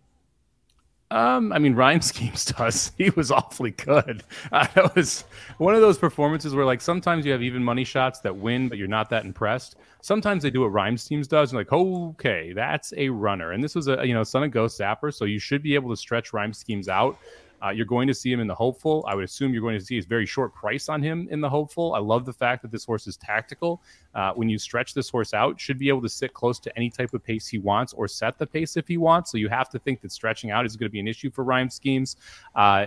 Um, 1.10 1.52
I 1.52 1.58
mean, 1.58 1.74
Rhyme 1.74 2.00
Schemes 2.02 2.44
does. 2.56 2.92
He 2.96 3.10
was 3.10 3.30
awfully 3.30 3.72
good. 3.72 4.22
Uh, 4.52 4.66
that 4.74 4.96
was 4.96 5.24
one 5.58 5.74
of 5.74 5.80
those 5.80 5.96
performances 5.96 6.54
where, 6.54 6.64
like, 6.64 6.80
sometimes 6.80 7.24
you 7.24 7.30
have 7.30 7.42
even 7.42 7.62
money 7.62 7.84
shots 7.84 8.18
that 8.20 8.34
win, 8.34 8.68
but 8.68 8.78
you're 8.78 8.88
not 8.88 9.08
that 9.10 9.24
impressed. 9.24 9.76
Sometimes 10.00 10.42
they 10.42 10.50
do 10.50 10.62
what 10.62 10.72
Rhyme 10.72 10.96
Schemes 10.96 11.28
does, 11.28 11.52
and 11.52 11.58
like, 11.58 11.72
okay, 11.72 12.52
that's 12.52 12.92
a 12.96 13.08
runner. 13.10 13.52
And 13.52 13.62
this 13.62 13.74
was 13.76 13.86
a 13.86 14.04
you 14.04 14.14
know 14.14 14.24
Son 14.24 14.42
of 14.42 14.50
Ghostzapper, 14.50 15.14
so 15.14 15.24
you 15.24 15.38
should 15.38 15.62
be 15.62 15.74
able 15.76 15.90
to 15.90 15.96
stretch 15.96 16.32
Rhyme 16.32 16.52
Schemes 16.52 16.88
out. 16.88 17.16
Uh, 17.64 17.70
you're 17.70 17.86
going 17.86 18.08
to 18.08 18.14
see 18.14 18.32
him 18.32 18.40
in 18.40 18.46
the 18.46 18.54
hopeful. 18.54 19.04
I 19.08 19.14
would 19.14 19.24
assume 19.24 19.52
you're 19.52 19.62
going 19.62 19.78
to 19.78 19.84
see 19.84 19.98
a 19.98 20.02
very 20.02 20.26
short 20.26 20.54
price 20.54 20.88
on 20.88 21.02
him 21.02 21.28
in 21.30 21.40
the 21.40 21.48
hopeful. 21.48 21.94
I 21.94 21.98
love 21.98 22.24
the 22.24 22.32
fact 22.32 22.62
that 22.62 22.70
this 22.70 22.84
horse 22.84 23.06
is 23.06 23.16
tactical. 23.16 23.82
Uh, 24.14 24.32
when 24.32 24.48
you 24.48 24.58
stretch 24.58 24.94
this 24.94 25.08
horse 25.08 25.34
out, 25.34 25.60
should 25.60 25.78
be 25.78 25.88
able 25.88 26.02
to 26.02 26.08
sit 26.08 26.32
close 26.34 26.58
to 26.60 26.76
any 26.76 26.90
type 26.90 27.12
of 27.14 27.22
pace 27.22 27.46
he 27.46 27.58
wants 27.58 27.92
or 27.92 28.08
set 28.08 28.38
the 28.38 28.46
pace 28.46 28.76
if 28.76 28.88
he 28.88 28.96
wants. 28.96 29.30
So 29.30 29.38
you 29.38 29.48
have 29.48 29.68
to 29.70 29.78
think 29.78 30.00
that 30.02 30.12
stretching 30.12 30.50
out 30.50 30.64
is 30.66 30.76
going 30.76 30.88
to 30.88 30.92
be 30.92 31.00
an 31.00 31.08
issue 31.08 31.30
for 31.30 31.44
Rhyme 31.44 31.70
Schemes. 31.70 32.16
Uh, 32.54 32.86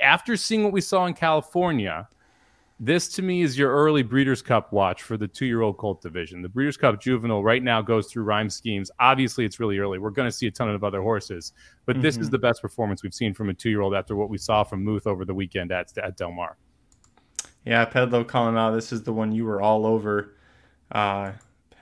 after 0.00 0.36
seeing 0.36 0.64
what 0.64 0.72
we 0.72 0.80
saw 0.80 1.06
in 1.06 1.14
California, 1.14 2.08
this 2.80 3.08
to 3.08 3.22
me 3.22 3.42
is 3.42 3.56
your 3.56 3.72
early 3.72 4.02
Breeders' 4.02 4.42
Cup 4.42 4.72
watch 4.72 5.02
for 5.02 5.16
the 5.16 5.28
two 5.28 5.46
year 5.46 5.62
old 5.62 5.76
colt 5.76 6.02
division. 6.02 6.42
The 6.42 6.48
Breeders' 6.48 6.76
Cup 6.76 7.00
Juvenile 7.00 7.42
right 7.42 7.62
now 7.62 7.80
goes 7.80 8.08
through 8.08 8.24
rhyme 8.24 8.50
schemes. 8.50 8.90
Obviously, 8.98 9.44
it's 9.44 9.60
really 9.60 9.78
early. 9.78 9.98
We're 9.98 10.10
going 10.10 10.28
to 10.28 10.32
see 10.36 10.46
a 10.46 10.50
ton 10.50 10.68
of 10.68 10.82
other 10.82 11.00
horses, 11.00 11.52
but 11.86 11.94
mm-hmm. 11.94 12.02
this 12.02 12.16
is 12.16 12.26
mm-hmm. 12.26 12.32
the 12.32 12.38
best 12.38 12.60
performance 12.62 13.02
we've 13.02 13.14
seen 13.14 13.32
from 13.32 13.48
a 13.48 13.54
two 13.54 13.70
year 13.70 13.80
old 13.80 13.94
after 13.94 14.16
what 14.16 14.28
we 14.28 14.38
saw 14.38 14.64
from 14.64 14.84
Muth 14.84 15.06
over 15.06 15.24
the 15.24 15.34
weekend 15.34 15.70
at, 15.70 15.96
at 15.98 16.16
Del 16.16 16.32
Mar. 16.32 16.56
Yeah, 17.64 17.86
Pedlo 17.86 18.26
calling 18.26 18.56
out. 18.56 18.72
This 18.72 18.92
is 18.92 19.04
the 19.04 19.12
one 19.12 19.32
you 19.32 19.44
were 19.44 19.62
all 19.62 19.86
over. 19.86 20.34
Uh, 20.92 21.32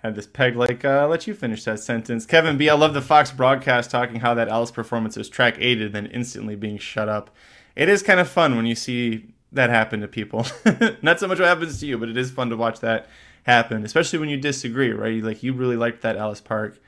had 0.02 0.14
this 0.14 0.26
peg 0.26 0.56
like, 0.56 0.84
uh, 0.84 1.06
let 1.08 1.26
you 1.26 1.34
finish 1.34 1.64
that 1.64 1.80
sentence. 1.80 2.26
Kevin 2.26 2.56
B, 2.56 2.68
I 2.68 2.74
love 2.74 2.92
the 2.92 3.02
Fox 3.02 3.30
broadcast 3.30 3.90
talking 3.90 4.20
how 4.20 4.34
that 4.34 4.48
Ellis 4.48 4.70
performance 4.70 5.16
was 5.16 5.28
track 5.28 5.56
aided, 5.58 5.92
then 5.92 6.06
instantly 6.06 6.56
being 6.56 6.78
shut 6.78 7.08
up. 7.08 7.30
It 7.76 7.88
is 7.88 8.02
kind 8.02 8.20
of 8.20 8.28
fun 8.28 8.56
when 8.56 8.66
you 8.66 8.74
see 8.74 9.32
that 9.52 9.70
happen 9.70 10.00
to 10.00 10.08
people. 10.08 10.46
Not 11.02 11.20
so 11.20 11.28
much 11.28 11.38
what 11.38 11.48
happens 11.48 11.78
to 11.80 11.86
you, 11.86 11.98
but 11.98 12.08
it 12.08 12.16
is 12.16 12.30
fun 12.30 12.50
to 12.50 12.56
watch 12.56 12.80
that 12.80 13.08
happen, 13.44 13.84
especially 13.84 14.18
when 14.18 14.28
you 14.28 14.36
disagree, 14.36 14.92
right? 14.92 15.14
You, 15.14 15.22
Like 15.22 15.42
you 15.42 15.52
really 15.52 15.76
liked 15.76 16.02
that 16.02 16.16
Ellis 16.16 16.40
Park 16.40 16.78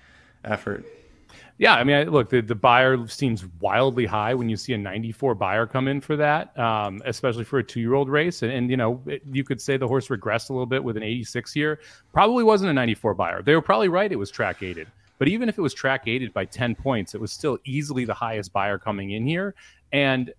effort. 0.45 0.85
Yeah, 1.57 1.75
I 1.75 1.85
mean, 1.85 1.97
I, 1.97 2.03
look, 2.05 2.31
the, 2.31 2.41
the 2.41 2.57
Beyer 2.57 3.07
seems 3.07 3.45
wildly 3.61 4.07
high 4.07 4.35
when 4.35 4.49
you 4.49 4.57
see 4.57 4.73
a 4.73 4.79
94 4.79 5.37
Beyer 5.37 5.67
come 5.69 5.87
in 5.87 6.01
for 6.01 6.17
that, 6.17 6.57
um, 6.59 7.01
especially 7.05 7.45
for 7.45 7.61
a 7.61 7.63
two 7.63 7.79
year 7.79 7.95
old 7.95 8.09
race. 8.09 8.43
And, 8.43 8.51
and 8.51 8.71
you 8.71 8.77
know, 8.77 9.01
it, 9.07 9.23
you 9.31 9.45
could 9.45 9.61
say 9.61 9.77
the 9.77 9.87
horse 9.87 10.09
regressed 10.09 10.51
a 10.51 10.53
little 10.53 10.67
bit 10.67 10.83
with 10.83 10.97
an 10.97 11.05
86 11.05 11.53
here. 11.53 11.79
Probably 12.13 12.43
wasn't 12.43 12.71
a 12.71 12.75
94 12.75 13.15
Beyer. 13.15 13.43
They 13.43 13.55
were 13.55 13.63
probably 13.63 13.89
right; 13.89 14.11
it 14.11 14.17
was 14.17 14.33
track 14.33 14.65
aided. 14.65 14.89
But 15.19 15.29
even 15.29 15.49
if 15.49 15.57
it 15.57 15.63
was 15.63 15.73
track 15.73 16.09
aided 16.09 16.35
by 16.35 16.45
10 16.45 16.75
points, 16.75 17.15
it 17.15 17.21
was 17.21 17.31
still 17.31 17.59
easily 17.65 18.05
the 18.05 18.15
highest 18.15 18.53
Beyer 18.53 18.79
coming 18.79 19.13
in 19.13 19.25
here. 19.25 19.55
And 19.93 20.35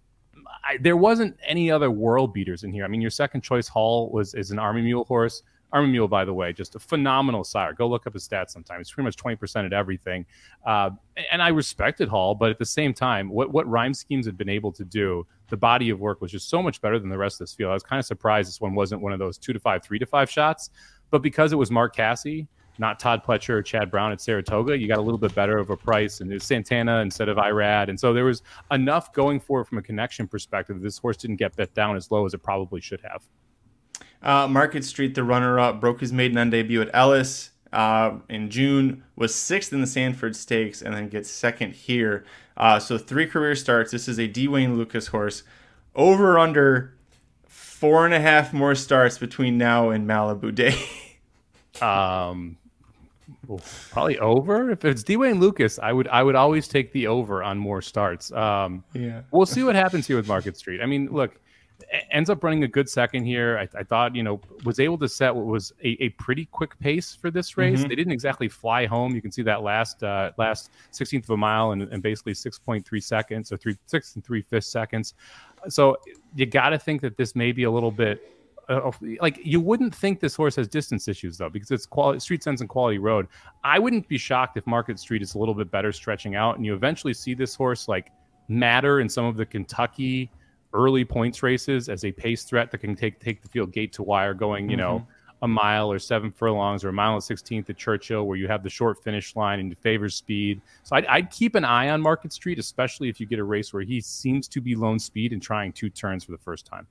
I, 0.66 0.78
there 0.78 0.98
wasn't 0.98 1.38
any 1.46 1.70
other 1.70 1.92
world 1.92 2.34
beaters 2.34 2.64
in 2.64 2.72
here. 2.72 2.86
I 2.86 2.88
mean, 2.88 3.02
your 3.02 3.12
second 3.12 3.42
choice 3.42 3.68
Hall 3.68 4.10
was 4.10 4.34
is 4.34 4.52
an 4.52 4.60
Army 4.60 4.82
Mule 4.82 5.06
horse. 5.06 5.44
Army 5.72 5.92
Mule, 5.92 6.08
by 6.08 6.24
the 6.24 6.34
way, 6.34 6.54
just 6.54 6.76
a 6.76 6.80
phenomenal 6.80 7.44
sire. 7.44 7.74
Go 7.74 7.88
look 7.88 8.08
up 8.08 8.14
his 8.14 8.28
stats 8.28 8.52
sometime. 8.52 8.80
It's 8.80 8.92
pretty 8.92 9.06
much 9.06 9.18
20% 9.18 9.66
at 9.66 9.74
everything. 9.74 10.26
Uh, 10.66 10.92
and 11.32 11.42
I 11.42 11.50
respected 11.50 12.08
Hall, 12.08 12.34
but 12.34 12.50
at 12.50 12.58
the 12.58 12.66
same 12.66 12.94
time, 12.94 13.30
what, 13.30 13.52
what 13.52 13.68
rhyme 13.68 13.94
schemes 13.94 14.26
had 14.26 14.38
been 14.38 14.48
able 14.48 14.72
to 14.72 14.86
do, 14.86 15.28
the 15.50 15.58
body 15.58 15.90
of 15.90 16.00
work 16.00 16.22
was 16.22 16.32
just 16.32 16.50
so 16.50 16.64
much 16.64 16.82
better 16.82 16.98
than 16.98 17.10
the 17.10 17.18
rest 17.18 17.36
of 17.36 17.48
this 17.48 17.54
field. 17.54 17.72
I 17.72 17.74
was 17.74 17.84
kind 17.84 18.00
of 18.00 18.06
surprised 18.06 18.48
this 18.48 18.62
one 18.62 18.74
wasn't 18.74 19.02
one 19.02 19.12
of 19.12 19.20
those 19.20 19.38
two 19.38 19.54
to 19.54 19.60
five, 19.60 19.84
three 19.84 20.00
to 20.00 20.06
five 20.06 20.30
shots. 20.30 20.70
But 21.12 21.22
because 21.22 21.52
it 21.52 21.58
was 21.58 21.70
Mark 21.70 21.96
Casse, 21.96 22.48
not 22.78 23.00
Todd 23.00 23.24
Pletcher 23.24 23.50
or 23.50 23.62
Chad 23.62 23.90
Brown 23.92 24.12
at 24.12 24.22
Saratoga. 24.22 24.78
You 24.78 24.88
got 24.88 24.98
a 24.98 25.02
little 25.02 25.18
bit 25.18 25.34
better 25.36 25.58
of 25.58 25.70
a 25.70 25.78
price, 25.78 26.22
and 26.22 26.32
it 26.32 26.36
was 26.36 26.44
Santana 26.44 27.00
instead 27.00 27.30
of 27.30 27.38
Irad. 27.38 27.90
And 27.90 28.00
so 28.00 28.14
there 28.14 28.26
was 28.26 28.42
enough 28.72 29.14
going 29.14 29.40
for 29.40 29.62
it 29.62 29.66
from 29.66 29.78
a 29.78 29.82
connection 29.82 30.28
perspective. 30.28 30.82
This 30.82 30.98
horse 30.98 31.18
didn't 31.18 31.38
get 31.38 31.56
bet 31.56 31.74
down 31.74 31.96
as 31.96 32.12
low 32.12 32.26
as 32.26 32.34
it 32.34 32.44
probably 32.44 32.82
should 32.82 33.02
have. 33.02 33.24
Uh, 34.22 34.48
Market 34.48 34.84
Street, 34.84 35.16
the 35.16 35.24
runner 35.24 35.60
up, 35.60 35.80
broke 35.80 36.00
his 36.00 36.12
maiden 36.12 36.38
on 36.38 36.50
debut 36.50 36.82
at 36.82 36.90
Ellis 36.94 37.52
uh, 37.72 38.18
in 38.30 38.50
June, 38.50 39.04
was 39.16 39.36
sixth 39.36 39.74
in 39.74 39.82
the 39.82 39.88
Sanford 39.88 40.36
Stakes, 40.36 40.82
and 40.82 40.94
then 40.94 41.10
gets 41.10 41.30
second 41.30 41.74
here. 41.74 42.26
Uh, 42.58 42.80
so 42.80 42.98
three 42.98 43.28
career 43.28 43.56
starts. 43.56 43.92
This 43.92 44.08
is 44.08 44.18
a 44.18 44.28
D. 44.28 44.48
Wayne 44.48 44.78
Lukas 44.78 45.08
horse. 45.08 45.44
Over 45.94 46.40
under 46.40 46.94
four 47.48 48.06
and 48.06 48.14
a 48.14 48.20
half 48.20 48.54
more 48.54 48.76
starts 48.76 49.18
between 49.18 49.58
now 49.58 49.90
and 49.90 50.08
Malibu 50.08 50.56
Day. 50.56 50.78
um, 51.86 52.58
probably 53.92 54.20
over. 54.20 54.72
If 54.72 54.86
it's 54.86 55.04
D. 55.04 55.18
Wayne 55.18 55.40
Lukas, 55.40 55.80
I 55.80 55.92
would 55.92 56.08
I 56.08 56.24
would 56.24 56.36
always 56.36 56.68
take 56.68 56.92
the 56.92 57.08
over 57.08 57.44
on 57.44 57.58
more 57.58 57.82
starts. 57.82 58.32
Um, 58.32 58.84
yeah, 58.94 59.22
we'll 59.32 59.46
see 59.46 59.64
what 59.64 59.76
happens 59.76 60.08
here 60.08 60.18
with 60.18 60.28
Market 60.28 60.58
Street. 60.58 60.82
I 60.82 60.86
mean, 60.86 61.10
look, 61.12 61.40
ends 62.12 62.30
up 62.30 62.44
running 62.44 62.64
a 62.64 62.68
good 62.68 62.90
second 62.90 63.26
here. 63.26 63.58
I, 63.58 63.80
I 63.80 63.84
thought 63.84 64.16
you 64.16 64.24
know 64.24 64.40
was 64.64 64.80
able 64.80 64.98
to 65.00 65.10
set 65.10 65.36
what 65.36 65.46
was 65.46 65.74
a, 65.84 65.98
a 66.04 66.10
pretty 66.10 66.46
quick 66.46 66.78
pace 66.80 67.16
for 67.16 67.32
this 67.32 67.58
race. 67.58 67.80
Mm-hmm. 67.80 67.90
They 67.90 67.96
didn't 67.96 68.14
exactly 68.14 68.48
fly 68.48 68.86
home. 68.86 69.16
You 69.16 69.22
can 69.22 69.32
see 69.32 69.44
that 69.44 69.62
last 69.62 70.04
uh, 70.04 70.32
last 70.38 70.72
sixteenth 70.92 71.26
of 71.26 71.32
a 71.32 71.38
mile 71.38 71.72
and, 71.72 71.82
and 71.84 72.02
basically 72.02 72.34
six 72.34 72.58
point 72.60 72.86
three 72.86 73.02
seconds 73.02 73.52
or 73.52 73.58
three 73.58 73.78
six 73.86 74.16
and 74.16 74.24
three 74.24 74.42
fifths 74.42 74.68
seconds. 74.68 75.14
So 75.68 75.98
you 76.36 76.46
got 76.46 76.70
to 76.70 76.80
think 76.80 77.02
that 77.02 77.18
this 77.18 77.36
may 77.36 77.52
be 77.52 77.64
a 77.64 77.72
little 77.72 77.92
bit 77.92 78.32
uh, 78.70 78.92
like 79.22 79.40
you 79.44 79.60
wouldn't 79.60 79.94
think 79.94 80.20
this 80.20 80.36
horse 80.36 80.56
has 80.56 80.68
distance 80.68 81.08
issues 81.08 81.38
though 81.38 81.50
because 81.50 81.72
it's 81.72 81.86
quality 81.86 82.20
street 82.20 82.44
sense 82.44 82.62
and 82.62 82.70
quality 82.70 82.98
road. 82.98 83.28
I 83.64 83.80
wouldn't 83.80 84.08
be 84.08 84.18
shocked 84.18 84.58
if 84.58 84.66
Market 84.66 85.00
Street 85.00 85.22
is 85.22 85.36
a 85.36 85.38
little 85.38 85.54
bit 85.54 85.72
better 85.72 85.92
stretching 85.92 86.36
out, 86.36 86.58
and 86.58 86.66
you 86.66 86.74
eventually 86.74 87.14
see 87.14 87.34
this 87.34 87.56
horse 87.56 87.88
like 87.88 88.12
matter 88.48 89.00
in 89.00 89.10
some 89.10 89.26
of 89.26 89.38
the 89.38 89.46
Kentucky 89.46 90.30
early 90.74 91.06
points 91.06 91.42
races 91.42 91.90
as 91.90 92.04
a 92.06 92.12
pace 92.12 92.44
threat 92.44 92.72
that 92.72 92.80
can 92.80 92.96
take 92.96 93.20
take 93.20 93.42
the 93.42 93.50
field 93.50 93.72
gate 93.72 93.94
to 93.94 94.04
wire, 94.04 94.34
going 94.34 94.70
you 94.70 94.78
mm-hmm. 94.78 94.98
know 94.98 95.08
a 95.42 95.48
mile 95.48 95.92
or 95.92 96.00
seven 96.00 96.32
furlongs 96.32 96.84
or 96.84 96.90
a 96.90 96.94
mile 96.94 97.14
and 97.14 97.22
16th 97.22 97.70
at 97.70 97.78
Churchill, 97.78 98.26
where 98.26 98.38
you 98.38 98.48
have 98.48 98.64
the 98.64 98.70
short 98.70 99.04
finish 99.04 99.36
line 99.36 99.60
and 99.60 99.78
favors 99.80 100.16
speed. 100.16 100.62
So 100.84 100.96
I'd, 100.96 101.06
I'd, 101.06 101.30
keep 101.30 101.56
an 101.56 101.66
eye 101.66 101.90
on 101.90 102.02
Market 102.02 102.32
Street, 102.32 102.58
especially 102.58 103.10
if 103.10 103.20
you 103.20 103.26
get 103.26 103.38
a 103.38 103.44
race 103.44 103.74
where 103.74 103.84
he 103.84 104.00
seems 104.02 104.48
to 104.48 104.62
be 104.62 104.76
lone 104.76 104.98
speed 104.98 105.34
and 105.34 105.42
trying 105.42 105.74
two 105.74 105.90
turns 105.90 106.24
for 106.24 106.32
the 106.32 106.38
first 106.38 106.66
time. 106.66 106.88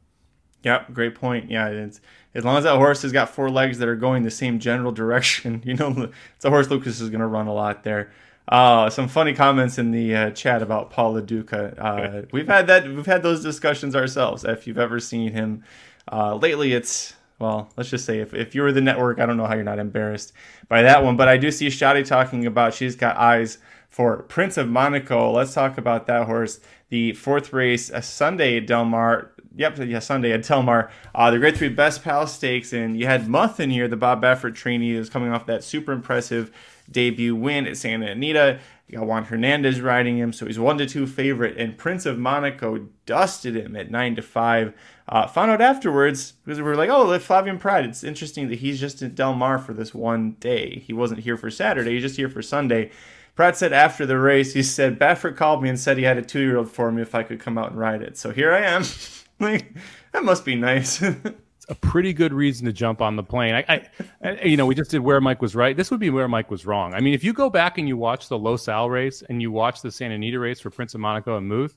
Yep, 0.64 0.92
great 0.92 1.14
point. 1.14 1.50
Yeah, 1.50 1.68
it's 1.68 2.00
as 2.34 2.44
long 2.44 2.56
as 2.56 2.64
that 2.64 2.76
horse 2.76 3.02
has 3.02 3.12
got 3.12 3.30
four 3.30 3.50
legs 3.50 3.78
that 3.78 3.88
are 3.88 3.96
going 3.96 4.22
the 4.22 4.30
same 4.30 4.58
general 4.58 4.92
direction, 5.02 5.62
you 5.64 5.74
know, 5.74 6.10
it's 6.36 6.44
a 6.44 6.50
horse 6.50 6.68
Lukas 6.68 7.00
is 7.00 7.10
going 7.10 7.20
to 7.20 7.26
run 7.26 7.46
a 7.46 7.54
lot 7.54 7.84
there. 7.84 8.10
Uh, 8.46 8.90
some 8.90 9.08
funny 9.08 9.32
comments 9.32 9.78
in 9.78 9.90
the 9.90 10.14
uh, 10.14 10.30
chat 10.30 10.60
about 10.60 10.90
Paul 10.90 11.14
Lo 11.14 11.20
Duca. 11.20 11.74
Uh, 11.78 12.22
we've 12.32 12.48
had 12.48 12.66
that. 12.66 12.86
We've 12.86 13.06
had 13.06 13.22
those 13.22 13.42
discussions 13.42 13.96
ourselves. 13.96 14.44
If 14.44 14.66
you've 14.66 14.78
ever 14.78 15.00
seen 15.00 15.32
him 15.32 15.64
uh, 16.10 16.34
lately, 16.34 16.74
it's 16.74 17.14
well, 17.38 17.70
let's 17.76 17.88
just 17.88 18.04
say 18.04 18.20
if, 18.20 18.34
if 18.34 18.54
you 18.54 18.62
were 18.62 18.72
the 18.72 18.80
network, 18.80 19.18
I 19.18 19.26
don't 19.26 19.36
know 19.36 19.46
how 19.46 19.54
you're 19.54 19.64
not 19.64 19.78
embarrassed 19.78 20.32
by 20.68 20.82
that 20.82 21.02
one. 21.02 21.16
But 21.16 21.28
I 21.28 21.36
do 21.38 21.50
see 21.50 21.68
Shadi 21.68 22.06
talking 22.06 22.46
about 22.46 22.74
she's 22.74 22.96
got 22.96 23.16
eyes 23.16 23.58
for 23.94 24.24
Prince 24.24 24.56
of 24.56 24.68
Monaco. 24.68 25.30
Let's 25.30 25.54
talk 25.54 25.78
about 25.78 26.08
that 26.08 26.26
horse. 26.26 26.58
The 26.88 27.12
fourth 27.12 27.52
race, 27.52 27.90
a 27.90 28.02
Sunday 28.02 28.56
at 28.56 28.66
Del 28.66 28.84
Mar 28.84 29.30
Yep, 29.56 29.78
yeah, 29.86 30.00
Sunday 30.00 30.32
at 30.32 30.42
Del 30.42 30.64
Mar. 30.64 30.90
Uh, 31.14 31.30
the 31.30 31.38
Grade 31.38 31.56
3 31.56 31.68
Best 31.68 32.02
Pal 32.02 32.26
Stakes, 32.26 32.72
and 32.72 32.98
you 32.98 33.06
had 33.06 33.28
Muth 33.28 33.60
in 33.60 33.70
here, 33.70 33.86
the 33.86 33.96
Bob 33.96 34.20
Baffert 34.20 34.56
trainee, 34.56 34.90
is 34.90 35.08
coming 35.08 35.30
off 35.30 35.46
that 35.46 35.62
super 35.62 35.92
impressive 35.92 36.50
debut 36.90 37.36
win 37.36 37.68
at 37.68 37.76
Santa 37.76 38.10
Anita. 38.10 38.58
You 38.88 38.98
got 38.98 39.06
Juan 39.06 39.24
Hernandez 39.26 39.80
riding 39.80 40.18
him, 40.18 40.32
so 40.32 40.46
he's 40.46 40.58
1 40.58 40.78
to 40.78 40.86
2 40.86 41.06
favorite, 41.06 41.56
and 41.56 41.78
Prince 41.78 42.04
of 42.04 42.18
Monaco 42.18 42.88
dusted 43.06 43.56
him 43.56 43.76
at 43.76 43.92
9 43.92 44.16
to 44.16 44.22
5. 44.22 44.74
Uh, 45.06 45.26
found 45.28 45.52
out 45.52 45.60
afterwards, 45.60 46.32
because 46.44 46.58
we 46.58 46.64
were 46.64 46.74
like, 46.74 46.90
oh, 46.90 47.06
Flavien 47.20 47.60
Prat. 47.60 47.84
it's 47.84 48.02
interesting 48.02 48.48
that 48.48 48.58
he's 48.58 48.80
just 48.80 49.02
at 49.02 49.14
Del 49.14 49.34
Mar 49.34 49.58
for 49.58 49.72
this 49.72 49.94
one 49.94 50.32
day. 50.40 50.82
He 50.84 50.92
wasn't 50.92 51.20
here 51.20 51.36
for 51.36 51.48
Saturday, 51.48 51.92
he's 51.92 52.02
just 52.02 52.16
here 52.16 52.28
for 52.28 52.42
Sunday. 52.42 52.90
Prat 53.34 53.56
said 53.56 53.72
after 53.72 54.06
the 54.06 54.18
race, 54.18 54.52
he 54.52 54.62
said, 54.62 54.98
Baffert 54.98 55.36
called 55.36 55.62
me 55.62 55.68
and 55.68 55.78
said 55.78 55.98
he 55.98 56.04
had 56.04 56.18
a 56.18 56.22
two 56.22 56.40
year 56.40 56.56
old 56.56 56.70
for 56.70 56.92
me 56.92 57.02
if 57.02 57.14
I 57.14 57.22
could 57.22 57.40
come 57.40 57.58
out 57.58 57.70
and 57.70 57.78
ride 57.78 58.02
it. 58.02 58.16
So 58.16 58.30
here 58.30 58.52
I 58.52 58.60
am. 58.60 58.84
like 59.40 59.74
that 60.12 60.24
must 60.24 60.44
be 60.44 60.54
nice. 60.54 61.02
it's 61.64 61.66
a 61.68 61.74
pretty 61.74 62.12
good 62.12 62.32
reason 62.32 62.66
to 62.66 62.72
jump 62.72 63.00
on 63.00 63.16
the 63.16 63.24
plane. 63.24 63.54
I, 63.54 63.88
I, 64.22 64.42
you 64.44 64.56
know, 64.56 64.66
we 64.66 64.74
just 64.74 64.90
did 64.90 65.00
where 65.00 65.20
Mike 65.20 65.42
was 65.42 65.56
right. 65.56 65.76
This 65.76 65.90
would 65.90 66.00
be 66.00 66.10
where 66.10 66.28
Mike 66.28 66.50
was 66.50 66.64
wrong. 66.64 66.94
I 66.94 67.00
mean, 67.00 67.14
if 67.14 67.24
you 67.24 67.32
go 67.32 67.50
back 67.50 67.78
and 67.78 67.88
you 67.88 67.96
watch 67.96 68.28
the 68.28 68.38
Los 68.38 68.68
Al 68.68 68.88
race 68.88 69.22
and 69.28 69.42
you 69.42 69.50
watch 69.50 69.82
the 69.82 69.90
Santa 69.90 70.14
Anita 70.14 70.38
race 70.38 70.60
for 70.60 70.70
Prince 70.70 70.94
of 70.94 71.00
Monaco 71.00 71.36
and 71.36 71.48
Muth, 71.48 71.76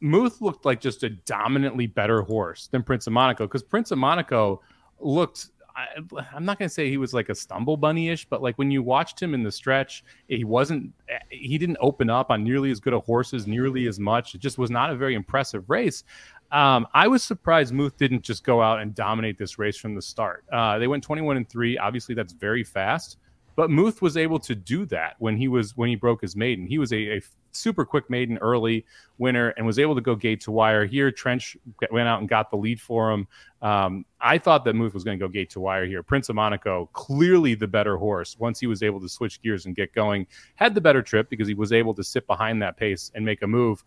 Muth 0.00 0.40
looked 0.40 0.64
like 0.64 0.80
just 0.80 1.02
a 1.02 1.10
dominantly 1.10 1.86
better 1.86 2.22
horse 2.22 2.68
than 2.68 2.82
Prince 2.82 3.06
of 3.06 3.12
Monaco 3.12 3.46
because 3.46 3.62
Prince 3.62 3.90
of 3.90 3.98
Monaco 3.98 4.62
looked 4.98 5.48
I, 5.80 6.36
am 6.36 6.44
not 6.44 6.58
going 6.58 6.68
to 6.68 6.72
say 6.72 6.88
he 6.88 6.96
was 6.96 7.14
like 7.14 7.28
a 7.28 7.34
stumble 7.34 7.76
bunny 7.76 8.08
ish, 8.08 8.24
but 8.26 8.42
like 8.42 8.56
when 8.56 8.70
you 8.70 8.82
watched 8.82 9.20
him 9.20 9.34
in 9.34 9.42
the 9.42 9.52
stretch, 9.52 10.04
he 10.28 10.44
wasn't, 10.44 10.92
he 11.28 11.58
didn't 11.58 11.78
open 11.80 12.10
up 12.10 12.30
on 12.30 12.44
nearly 12.44 12.70
as 12.70 12.80
good 12.80 12.92
a 12.92 13.00
horses 13.00 13.46
nearly 13.46 13.86
as 13.86 13.98
much. 13.98 14.34
It 14.34 14.40
just 14.40 14.58
was 14.58 14.70
not 14.70 14.90
a 14.90 14.96
very 14.96 15.14
impressive 15.14 15.68
race. 15.68 16.04
Um, 16.52 16.86
I 16.94 17.06
was 17.06 17.22
surprised 17.22 17.72
Muth 17.72 17.96
didn't 17.96 18.22
just 18.22 18.44
go 18.44 18.60
out 18.60 18.80
and 18.80 18.94
dominate 18.94 19.38
this 19.38 19.58
race 19.58 19.76
from 19.76 19.94
the 19.94 20.02
start. 20.02 20.44
Uh, 20.52 20.78
they 20.78 20.88
went 20.88 21.02
21 21.02 21.36
and 21.36 21.48
three. 21.48 21.78
Obviously, 21.78 22.14
that's 22.14 22.32
very 22.32 22.64
fast. 22.64 23.18
But 23.56 23.70
Muth 23.70 24.00
was 24.00 24.16
able 24.16 24.38
to 24.40 24.54
do 24.54 24.86
that 24.86 25.16
when 25.18 25.36
he 25.36 25.48
was 25.48 25.76
when 25.76 25.88
he 25.88 25.96
broke 25.96 26.20
his 26.20 26.36
maiden. 26.36 26.66
He 26.66 26.78
was 26.78 26.92
a, 26.92 27.18
a 27.18 27.20
super 27.52 27.84
quick 27.84 28.08
maiden 28.08 28.38
early 28.38 28.84
winner 29.18 29.48
and 29.50 29.66
was 29.66 29.78
able 29.78 29.94
to 29.94 30.00
go 30.00 30.14
gate 30.14 30.40
to 30.42 30.50
wire. 30.50 30.86
Here, 30.86 31.10
Trench 31.10 31.56
went 31.90 32.08
out 32.08 32.20
and 32.20 32.28
got 32.28 32.50
the 32.50 32.56
lead 32.56 32.80
for 32.80 33.10
him. 33.10 33.26
Um, 33.62 34.04
I 34.20 34.38
thought 34.38 34.64
that 34.64 34.74
Muth 34.74 34.94
was 34.94 35.04
going 35.04 35.18
to 35.18 35.24
go 35.24 35.28
gate 35.28 35.50
to 35.50 35.60
wire 35.60 35.84
here. 35.84 36.02
Prince 36.02 36.28
of 36.28 36.36
Monaco, 36.36 36.88
clearly 36.92 37.54
the 37.54 37.68
better 37.68 37.96
horse 37.96 38.38
once 38.38 38.60
he 38.60 38.66
was 38.66 38.82
able 38.82 39.00
to 39.00 39.08
switch 39.08 39.42
gears 39.42 39.66
and 39.66 39.74
get 39.74 39.92
going, 39.92 40.26
had 40.56 40.74
the 40.74 40.80
better 40.80 41.02
trip 41.02 41.28
because 41.28 41.48
he 41.48 41.54
was 41.54 41.72
able 41.72 41.94
to 41.94 42.04
sit 42.04 42.26
behind 42.26 42.62
that 42.62 42.76
pace 42.76 43.10
and 43.14 43.24
make 43.24 43.42
a 43.42 43.46
move. 43.46 43.84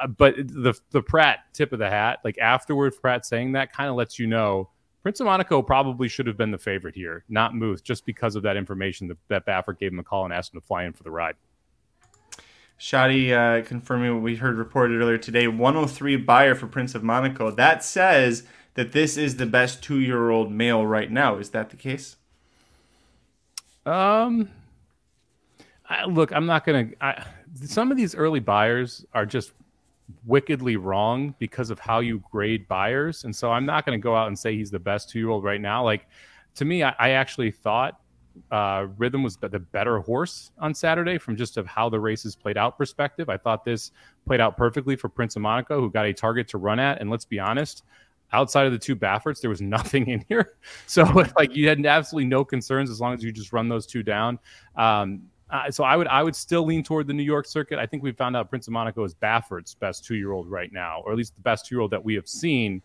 Uh, 0.00 0.08
but 0.08 0.34
the 0.36 0.74
the 0.90 1.02
Prat 1.02 1.40
tip 1.52 1.72
of 1.72 1.78
the 1.78 1.88
hat, 1.88 2.18
like 2.24 2.38
afterward, 2.38 2.94
Prat 3.00 3.24
saying 3.24 3.52
that 3.52 3.72
kind 3.72 3.88
of 3.88 3.96
lets 3.96 4.18
you 4.18 4.26
know 4.26 4.68
Prince 5.04 5.20
of 5.20 5.26
Monaco 5.26 5.60
probably 5.60 6.08
should 6.08 6.26
have 6.26 6.38
been 6.38 6.50
the 6.50 6.56
favorite 6.56 6.94
here, 6.94 7.24
not 7.28 7.54
Muth, 7.54 7.84
just 7.84 8.06
because 8.06 8.36
of 8.36 8.42
that 8.44 8.56
information 8.56 9.06
that, 9.06 9.18
that 9.28 9.44
Baffert 9.44 9.78
gave 9.78 9.92
him 9.92 9.98
a 9.98 10.02
call 10.02 10.24
and 10.24 10.32
asked 10.32 10.54
him 10.54 10.60
to 10.62 10.66
fly 10.66 10.84
in 10.84 10.94
for 10.94 11.02
the 11.02 11.10
ride. 11.10 11.36
Shadi 12.80 13.30
uh, 13.30 13.62
confirming 13.66 14.14
what 14.14 14.22
we 14.22 14.36
heard 14.36 14.56
reported 14.56 14.98
earlier 14.98 15.18
today 15.18 15.46
103 15.46 16.16
Beyer 16.16 16.54
for 16.54 16.66
Prince 16.66 16.94
of 16.94 17.02
Monaco. 17.04 17.50
That 17.50 17.84
says 17.84 18.44
that 18.76 18.92
this 18.92 19.18
is 19.18 19.36
the 19.36 19.44
best 19.44 19.82
two 19.82 20.00
year 20.00 20.30
old 20.30 20.50
male 20.50 20.86
right 20.86 21.10
now. 21.10 21.36
Is 21.36 21.50
that 21.50 21.68
the 21.68 21.76
case? 21.76 22.16
Um, 23.84 24.48
I, 25.86 26.06
look, 26.06 26.32
I'm 26.32 26.46
not 26.46 26.64
going 26.64 26.94
to. 26.98 27.26
Some 27.66 27.90
of 27.90 27.98
these 27.98 28.14
early 28.14 28.40
Beyers 28.40 29.04
are 29.12 29.26
just 29.26 29.52
wickedly 30.24 30.76
wrong 30.76 31.34
because 31.38 31.70
of 31.70 31.78
how 31.78 32.00
you 32.00 32.22
grade 32.30 32.68
Beyers. 32.68 33.24
And 33.24 33.34
so 33.34 33.50
I'm 33.50 33.66
not 33.66 33.86
going 33.86 33.98
to 33.98 34.02
go 34.02 34.14
out 34.14 34.28
and 34.28 34.38
say 34.38 34.56
he's 34.56 34.70
the 34.70 34.78
best 34.78 35.08
two 35.08 35.18
year 35.18 35.30
old 35.30 35.44
right 35.44 35.60
now. 35.60 35.82
Like, 35.84 36.06
to 36.56 36.64
me, 36.64 36.82
I, 36.82 36.94
I 36.98 37.10
actually 37.10 37.50
thought 37.50 38.00
uh, 38.50 38.86
Rhythm 38.96 39.22
was 39.22 39.36
the 39.36 39.48
better 39.48 40.00
horse 40.00 40.50
on 40.58 40.74
Saturday 40.74 41.18
from 41.18 41.36
just 41.36 41.56
of 41.56 41.66
how 41.66 41.88
the 41.88 42.00
races 42.00 42.34
played 42.34 42.56
out 42.56 42.76
perspective. 42.76 43.28
I 43.28 43.36
thought 43.36 43.64
this 43.64 43.92
played 44.26 44.40
out 44.40 44.56
perfectly 44.56 44.96
for 44.96 45.08
Prince 45.08 45.36
of 45.36 45.42
Monaco, 45.42 45.80
who 45.80 45.90
got 45.90 46.06
a 46.06 46.12
target 46.12 46.48
to 46.48 46.58
run 46.58 46.78
at. 46.78 47.00
And 47.00 47.10
let's 47.10 47.24
be 47.24 47.38
honest, 47.38 47.84
outside 48.32 48.66
of 48.66 48.72
the 48.72 48.78
two 48.78 48.96
Bafferts, 48.96 49.40
there 49.40 49.50
was 49.50 49.62
nothing 49.62 50.08
in 50.08 50.24
here. 50.28 50.56
So 50.86 51.04
like 51.36 51.54
you 51.54 51.68
had 51.68 51.84
absolutely 51.86 52.28
no 52.28 52.44
concerns 52.44 52.90
as 52.90 53.00
long 53.00 53.14
as 53.14 53.22
you 53.22 53.32
just 53.32 53.52
run 53.52 53.68
those 53.68 53.86
two 53.86 54.02
down. 54.02 54.38
Um, 54.76 55.22
so 55.70 55.84
I 55.84 55.96
would 55.96 56.08
I 56.08 56.22
would 56.22 56.34
still 56.36 56.64
lean 56.64 56.82
toward 56.82 57.06
the 57.06 57.14
New 57.14 57.22
York 57.22 57.46
circuit. 57.46 57.78
I 57.78 57.86
think 57.86 58.02
we 58.02 58.12
found 58.12 58.36
out 58.36 58.48
Prince 58.50 58.66
of 58.66 58.72
Monaco 58.72 59.04
is 59.04 59.14
Baffert's 59.14 59.74
best 59.74 60.04
two 60.04 60.16
year 60.16 60.32
old 60.32 60.50
right 60.50 60.72
now, 60.72 61.02
or 61.04 61.12
at 61.12 61.18
least 61.18 61.34
the 61.34 61.42
best 61.42 61.66
two 61.66 61.76
year 61.76 61.80
old 61.82 61.90
that 61.92 62.04
we 62.04 62.14
have 62.14 62.28
seen. 62.28 62.82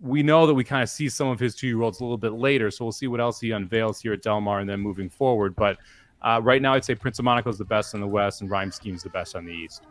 We 0.00 0.22
know 0.22 0.46
that 0.46 0.54
we 0.54 0.64
kind 0.64 0.82
of 0.82 0.88
see 0.88 1.08
some 1.08 1.28
of 1.28 1.38
his 1.38 1.54
two 1.54 1.66
year 1.66 1.80
olds 1.82 2.00
a 2.00 2.04
little 2.04 2.18
bit 2.18 2.32
later, 2.32 2.70
so 2.70 2.84
we'll 2.84 2.92
see 2.92 3.06
what 3.06 3.20
else 3.20 3.40
he 3.40 3.52
unveils 3.52 4.00
here 4.00 4.12
at 4.12 4.22
Del 4.22 4.40
Mar 4.40 4.60
and 4.60 4.68
then 4.68 4.80
moving 4.80 5.08
forward. 5.08 5.54
But 5.54 5.78
uh, 6.20 6.40
right 6.42 6.60
now, 6.60 6.74
I'd 6.74 6.84
say 6.84 6.94
Prince 6.94 7.18
of 7.18 7.24
Monaco 7.24 7.50
is 7.50 7.58
the 7.58 7.64
best 7.64 7.94
in 7.94 8.00
the 8.00 8.06
West, 8.06 8.40
and 8.40 8.50
Rhyme 8.50 8.72
Scheme 8.72 8.94
is 8.94 9.02
the 9.02 9.10
best 9.10 9.36
on 9.36 9.44
the 9.44 9.52
East. 9.52 9.82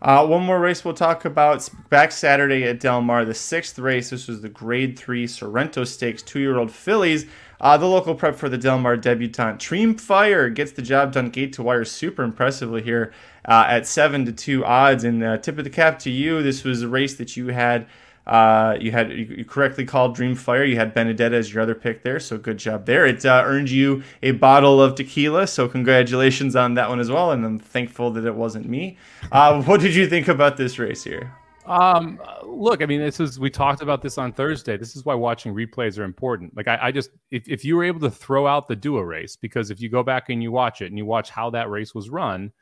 Uh, 0.00 0.26
one 0.26 0.42
more 0.42 0.58
race 0.58 0.84
we'll 0.84 0.94
talk 0.94 1.26
about 1.26 1.68
back 1.88 2.10
Saturday 2.10 2.64
at 2.64 2.80
Del 2.80 3.00
Mar, 3.02 3.24
the 3.24 3.34
sixth 3.34 3.78
race. 3.78 4.10
This 4.10 4.26
was 4.26 4.40
the 4.40 4.48
Grade 4.48 4.98
Three 4.98 5.28
Sorrento 5.28 5.84
Stakes, 5.84 6.22
two-year-old 6.22 6.72
fillies. 6.72 7.26
Uh, 7.62 7.76
the 7.76 7.86
local 7.86 8.16
prep 8.16 8.34
for 8.34 8.48
the 8.48 8.58
Del 8.58 8.78
Mar 8.78 8.96
debutante 8.96 9.60
Dream 9.60 9.94
Fire 9.94 10.50
gets 10.50 10.72
the 10.72 10.82
job 10.82 11.12
done 11.12 11.30
gate 11.30 11.52
to 11.52 11.62
wire 11.62 11.84
super 11.84 12.24
impressively 12.24 12.82
here 12.82 13.12
uh, 13.44 13.64
at 13.68 13.86
seven 13.86 14.24
to 14.24 14.32
two 14.32 14.64
odds. 14.64 15.04
And 15.04 15.22
uh, 15.22 15.38
tip 15.38 15.58
of 15.58 15.64
the 15.64 15.70
cap 15.70 16.00
to 16.00 16.10
you. 16.10 16.42
This 16.42 16.64
was 16.64 16.82
a 16.82 16.88
race 16.88 17.14
that 17.14 17.36
you 17.36 17.48
had. 17.48 17.86
Uh, 18.26 18.76
you 18.80 18.92
had 18.92 19.10
you 19.10 19.44
correctly 19.44 19.84
called 19.84 20.14
Dream 20.14 20.34
Fire. 20.34 20.64
You 20.64 20.76
had 20.76 20.92
Benedetta 20.94 21.36
as 21.36 21.52
your 21.52 21.62
other 21.62 21.74
pick 21.74 22.02
there, 22.02 22.20
so 22.20 22.38
good 22.38 22.56
job 22.56 22.86
there. 22.86 23.04
It 23.04 23.24
uh, 23.24 23.42
earned 23.44 23.70
you 23.70 24.02
a 24.22 24.30
bottle 24.32 24.80
of 24.80 24.94
tequila, 24.94 25.48
so 25.48 25.68
congratulations 25.68 26.54
on 26.54 26.74
that 26.74 26.88
one 26.88 27.00
as 27.00 27.10
well. 27.10 27.32
And 27.32 27.44
I'm 27.44 27.58
thankful 27.58 28.12
that 28.12 28.24
it 28.24 28.34
wasn't 28.34 28.68
me. 28.68 28.96
Uh, 29.30 29.62
what 29.64 29.80
did 29.80 29.94
you 29.94 30.08
think 30.08 30.28
about 30.28 30.56
this 30.56 30.78
race 30.78 31.02
here? 31.04 31.32
Um, 31.66 32.20
look, 32.44 32.82
I 32.82 32.86
mean, 32.86 33.00
this 33.00 33.20
is 33.20 33.38
we 33.38 33.50
talked 33.50 33.82
about 33.82 34.02
this 34.02 34.18
on 34.18 34.32
Thursday. 34.32 34.76
This 34.76 34.96
is 34.96 35.04
why 35.04 35.14
watching 35.14 35.54
replays 35.54 35.98
are 35.98 36.04
important. 36.04 36.56
Like, 36.56 36.68
I, 36.68 36.78
I 36.82 36.92
just 36.92 37.10
if, 37.30 37.48
if 37.48 37.64
you 37.64 37.76
were 37.76 37.84
able 37.84 38.00
to 38.00 38.10
throw 38.10 38.46
out 38.46 38.66
the 38.66 38.76
Dua 38.76 39.04
race, 39.04 39.36
because 39.36 39.70
if 39.70 39.80
you 39.80 39.88
go 39.88 40.02
back 40.02 40.28
and 40.28 40.42
you 40.42 40.50
watch 40.50 40.82
it 40.82 40.86
and 40.86 40.98
you 40.98 41.06
watch 41.06 41.30
how 41.30 41.50
that 41.50 41.70
race 41.70 41.94
was 41.94 42.10
run, 42.10 42.52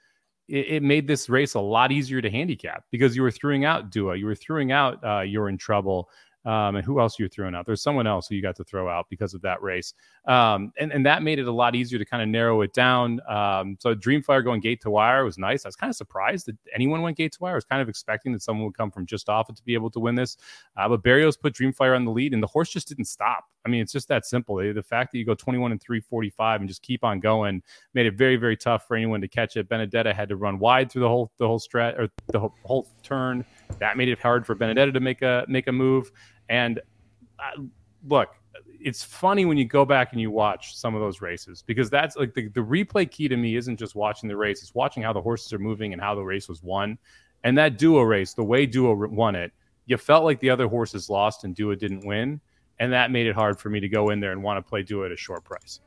it, 0.49 0.67
it 0.69 0.83
made 0.83 1.07
this 1.07 1.31
race 1.31 1.55
a 1.55 1.61
lot 1.61 1.93
easier 1.93 2.21
to 2.21 2.31
handicap 2.31 2.85
because 2.91 3.17
you 3.17 3.23
were 3.23 3.31
throwing 3.31 3.65
out 3.65 3.91
Dua, 3.91 4.17
you 4.17 4.27
were 4.27 4.35
throwing 4.35 4.73
out 4.73 5.03
uh, 5.05 5.21
you're 5.21 5.49
in 5.49 5.57
trouble. 5.57 6.11
Um, 6.45 6.77
and 6.77 6.85
who 6.85 7.01
else 7.01 7.19
you're 7.19 7.29
throwing 7.29 7.55
out? 7.55 7.67
There's 7.67 7.83
someone 7.83 8.07
else 8.07 8.29
who 8.29 8.35
you 8.35 8.41
got 8.41 8.57
to 8.57 8.65
throw 8.65 8.89
out 8.89 9.07
because 9.11 9.35
of 9.35 9.43
that 9.43 9.63
race, 9.63 9.93
um, 10.27 10.73
and 10.79 10.91
and 10.91 11.05
that 11.05 11.23
made 11.23 11.39
it 11.39 11.47
a 11.47 11.53
lot 11.53 11.75
easier 11.75 11.99
to 11.99 12.05
kind 12.05 12.23
of 12.23 12.29
narrow 12.29 12.63
it 12.63 12.73
down. 12.73 13.21
Um, 13.29 13.77
so 13.79 13.95
Dreamfire 13.95 14.43
going 14.43 14.61
gate 14.61 14.81
to 14.83 14.91
wire 14.91 15.25
was 15.25 15.37
nice. 15.37 15.67
I 15.67 15.69
was 15.69 15.77
kind 15.77 15.91
of 15.91 15.97
surprised 15.97 16.47
that 16.47 16.57
anyone 16.75 17.03
went 17.03 17.19
gate 17.19 17.33
to 17.33 17.39
wire. 17.41 17.53
I 17.53 17.57
was 17.57 17.65
kind 17.65 17.83
of 17.83 17.89
expecting 17.91 18.33
that 18.33 18.43
someone 18.43 18.65
would 18.65 18.77
come 18.77 18.91
from 18.91 19.05
just 19.05 19.29
off 19.29 19.51
it 19.51 19.57
to 19.57 19.63
be 19.65 19.75
able 19.75 19.91
to 19.91 20.01
win 20.01 20.15
this, 20.15 20.39
uh, 20.77 20.89
but 20.89 21.03
Berrios 21.03 21.39
put 21.39 21.55
Dreamfire 21.55 21.95
on 21.95 22.05
the 22.05 22.11
lead, 22.11 22.33
and 22.33 22.43
the 22.43 22.47
horse 22.47 22.71
just 22.71 22.89
didn't 22.89 23.05
stop. 23.05 23.45
I 23.67 23.69
mean, 23.69 23.83
it's 23.83 23.93
just 23.93 24.09
that 24.09 24.25
simple. 24.25 24.57
The 24.57 24.83
fact 24.83 25.13
that 25.13 25.19
you 25.19 25.27
go 25.27 25.35
21 25.35 25.73
and 25.73 25.81
345 25.81 26.61
and 26.61 26.69
just 26.69 26.81
keep 26.83 27.05
on 27.05 27.21
going 27.21 27.63
made 27.95 28.07
it 28.07 28.15
very 28.15 28.37
very 28.37 28.57
tough 28.57 28.87
for 28.87 28.97
anyone 28.97 29.21
to 29.21 29.29
catch 29.29 29.57
it. 29.57 29.69
Benedetta 29.69 30.15
had 30.15 30.29
to 30.31 30.37
run 30.37 30.59
wide 30.59 30.91
through 30.91 31.03
the 31.03 31.09
whole 31.09 31.31
the 31.39 31.47
whole 31.47 31.61
strat 31.61 31.99
or 31.99 32.09
the 32.29 32.41
whole, 32.41 32.55
whole 32.65 32.89
turn. 33.03 33.45
That 33.79 33.97
made 33.97 34.09
it 34.09 34.19
hard 34.19 34.47
for 34.47 34.55
Benedetta 34.55 34.93
to 34.93 35.01
make 35.01 35.23
a 35.23 35.45
make 35.49 35.69
a 35.69 35.73
move. 35.73 36.11
And 36.49 36.81
uh, 37.39 37.63
look, 38.07 38.31
it's 38.81 39.03
funny 39.03 39.45
when 39.45 39.57
you 39.57 39.65
go 39.65 39.85
back 39.85 40.13
and 40.13 40.21
you 40.21 40.31
watch 40.31 40.77
some 40.77 40.95
of 40.95 41.01
those 41.01 41.21
races 41.21 41.63
because 41.63 41.91
that's 41.91 42.17
like 42.17 42.35
the, 42.35 42.49
the 42.49 42.61
replay 42.61 43.11
key 43.11 43.29
to 43.29 43.37
me 43.37 43.57
isn't 43.57 43.77
just 43.77 43.95
watching 43.95 44.29
the 44.29 44.37
race, 44.37 44.63
it's 44.63 44.75
watching 44.75 45.03
how 45.03 45.13
the 45.13 45.21
horses 45.21 45.53
are 45.53 45.59
moving 45.59 45.93
and 45.93 46.01
how 46.01 46.15
the 46.15 46.23
race 46.23 46.49
was 46.49 46.63
won. 46.63 46.99
And 47.45 47.57
that 47.59 47.79
duo 47.79 48.03
race, 48.03 48.35
the 48.35 48.45
way 48.45 48.67
duo 48.67 48.95
won 49.09 49.35
it, 49.35 49.53
you 49.87 49.97
felt 49.97 50.25
like 50.25 50.41
the 50.41 50.51
other 50.51 50.69
horses 50.69 51.09
lost 51.09 51.45
and 51.45 51.55
duo 51.55 51.75
didn't 51.75 52.07
win. 52.07 52.41
And 52.79 52.93
that 52.93 53.11
made 53.11 53.27
it 53.27 53.35
hard 53.35 53.59
for 53.59 53.69
me 53.69 53.81
to 53.81 53.89
go 53.89 54.11
in 54.11 54.21
there 54.21 54.33
and 54.33 54.43
want 54.43 54.65
to 54.65 54.69
play 54.69 54.83
duo 54.83 55.05
at 55.05 55.13
a 55.13 55.17
short 55.17 55.45
price. 55.45 55.81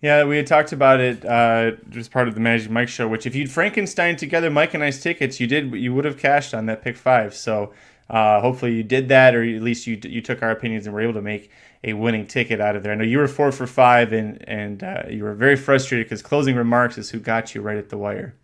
Yeah, 0.00 0.24
we 0.24 0.36
had 0.36 0.46
talked 0.46 0.72
about 0.72 1.00
it 1.00 1.24
uh, 1.24 1.72
as 1.96 2.08
part 2.08 2.28
of 2.28 2.34
the 2.34 2.40
Magic 2.40 2.70
Mike 2.70 2.88
show. 2.88 3.08
Which, 3.08 3.26
if 3.26 3.34
you'd 3.34 3.50
Frankenstein 3.50 4.16
together 4.16 4.48
Mike 4.48 4.74
and 4.74 4.82
I's 4.82 5.00
tickets, 5.00 5.40
you 5.40 5.46
did 5.46 5.72
you 5.74 5.92
would 5.94 6.04
have 6.04 6.18
cashed 6.18 6.54
on 6.54 6.66
that 6.66 6.82
pick 6.82 6.96
five. 6.96 7.34
So 7.34 7.72
uh, 8.08 8.40
hopefully 8.40 8.74
you 8.74 8.84
did 8.84 9.08
that, 9.08 9.34
or 9.34 9.42
at 9.42 9.62
least 9.62 9.86
you 9.88 9.98
you 10.04 10.20
took 10.20 10.42
our 10.42 10.50
opinions 10.50 10.86
and 10.86 10.94
were 10.94 11.00
able 11.00 11.14
to 11.14 11.22
make 11.22 11.50
a 11.82 11.94
winning 11.94 12.26
ticket 12.26 12.60
out 12.60 12.76
of 12.76 12.82
there. 12.84 12.92
I 12.92 12.94
know 12.94 13.04
you 13.04 13.18
were 13.18 13.26
four 13.26 13.50
for 13.50 13.66
five, 13.66 14.12
and 14.12 14.48
and 14.48 14.84
uh, 14.84 15.02
you 15.10 15.24
were 15.24 15.34
very 15.34 15.56
frustrated 15.56 16.06
because 16.06 16.22
closing 16.22 16.54
remarks 16.54 16.96
is 16.96 17.10
who 17.10 17.18
got 17.18 17.54
you 17.54 17.60
right 17.60 17.76
at 17.76 17.88
the 17.88 17.98
wire. 17.98 18.34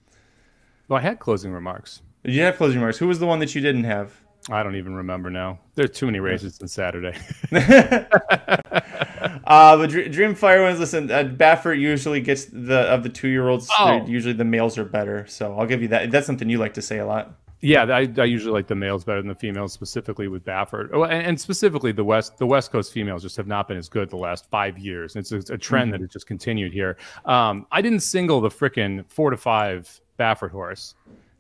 Well, 0.89 0.99
I 0.99 1.03
had 1.03 1.21
closing 1.21 1.53
remarks. 1.53 2.03
Did 2.25 2.35
you 2.35 2.43
have 2.43 2.57
closing 2.57 2.81
remarks? 2.81 2.99
Who 2.99 3.07
was 3.07 3.21
the 3.21 3.27
one 3.27 3.39
that 3.39 3.55
you 3.55 3.61
didn't 3.61 3.85
have? 3.85 4.13
I 4.51 4.63
don't 4.63 4.77
even 4.77 4.95
remember 4.95 5.31
now. 5.31 5.61
There 5.75 5.85
are 5.85 5.89
too 5.89 6.07
many 6.07 6.21
races 6.21 6.61
on 6.61 6.69
Saturday. 6.69 7.17
uh, 9.47 9.77
but 9.77 9.91
Dreamfire 9.91 10.67
wins. 10.67 10.81
Listen, 10.81 11.11
uh, 11.11 11.25
Baffert 11.25 11.79
usually 11.79 12.21
gets 12.21 12.47
the 12.47 12.81
of 12.81 13.03
the 13.03 13.09
two 13.09 13.29
year 13.29 13.49
olds. 13.49 13.71
Oh. 13.79 14.05
Usually 14.07 14.35
the 14.35 14.45
males 14.45 14.79
are 14.79 14.85
better, 14.85 15.27
so 15.27 15.59
I'll 15.59 15.67
give 15.67 15.83
you 15.83 15.89
that. 15.89 16.11
That's 16.11 16.27
something 16.27 16.49
you 16.49 16.59
like 16.59 16.75
to 16.75 16.83
say 16.83 16.99
a 16.99 17.07
lot. 17.07 17.37
Yeah, 17.65 17.85
I, 17.85 18.07
I 18.19 18.25
usually 18.25 18.53
like 18.53 18.67
the 18.67 18.75
males 18.75 19.05
better 19.05 19.21
than 19.23 19.29
the 19.29 19.35
females, 19.35 19.73
specifically 19.73 20.29
with 20.29 20.45
Baffert. 20.45 20.91
Oh, 20.93 21.05
and, 21.05 21.29
and, 21.29 21.41
specifically 21.41 21.93
the 21.93 22.05
West, 22.05 22.37
the 22.37 22.47
West 22.47 22.71
Coast 22.71 22.93
females 22.93 23.23
just 23.23 23.39
have 23.39 23.47
not 23.47 23.69
been 23.69 23.79
as 23.79 23.89
good 23.89 24.11
the 24.11 24.19
last 24.19 24.51
five 24.51 24.77
years. 24.77 25.17
It's 25.17 25.33
a, 25.33 25.37
it's 25.37 25.49
a 25.49 25.57
trend 25.57 25.85
mm-hmm. 25.85 25.93
that 25.93 26.01
has 26.03 26.11
just 26.11 26.27
continued 26.27 26.75
here. 26.75 26.99
Um, 27.25 27.67
I 27.73 27.81
didn't 27.81 28.01
single 28.01 28.43
the 28.43 28.51
freaking 28.51 29.07
four 29.09 29.31
to 29.31 29.39
five 29.39 29.99
Baffert 30.19 30.51
horse. 30.51 30.95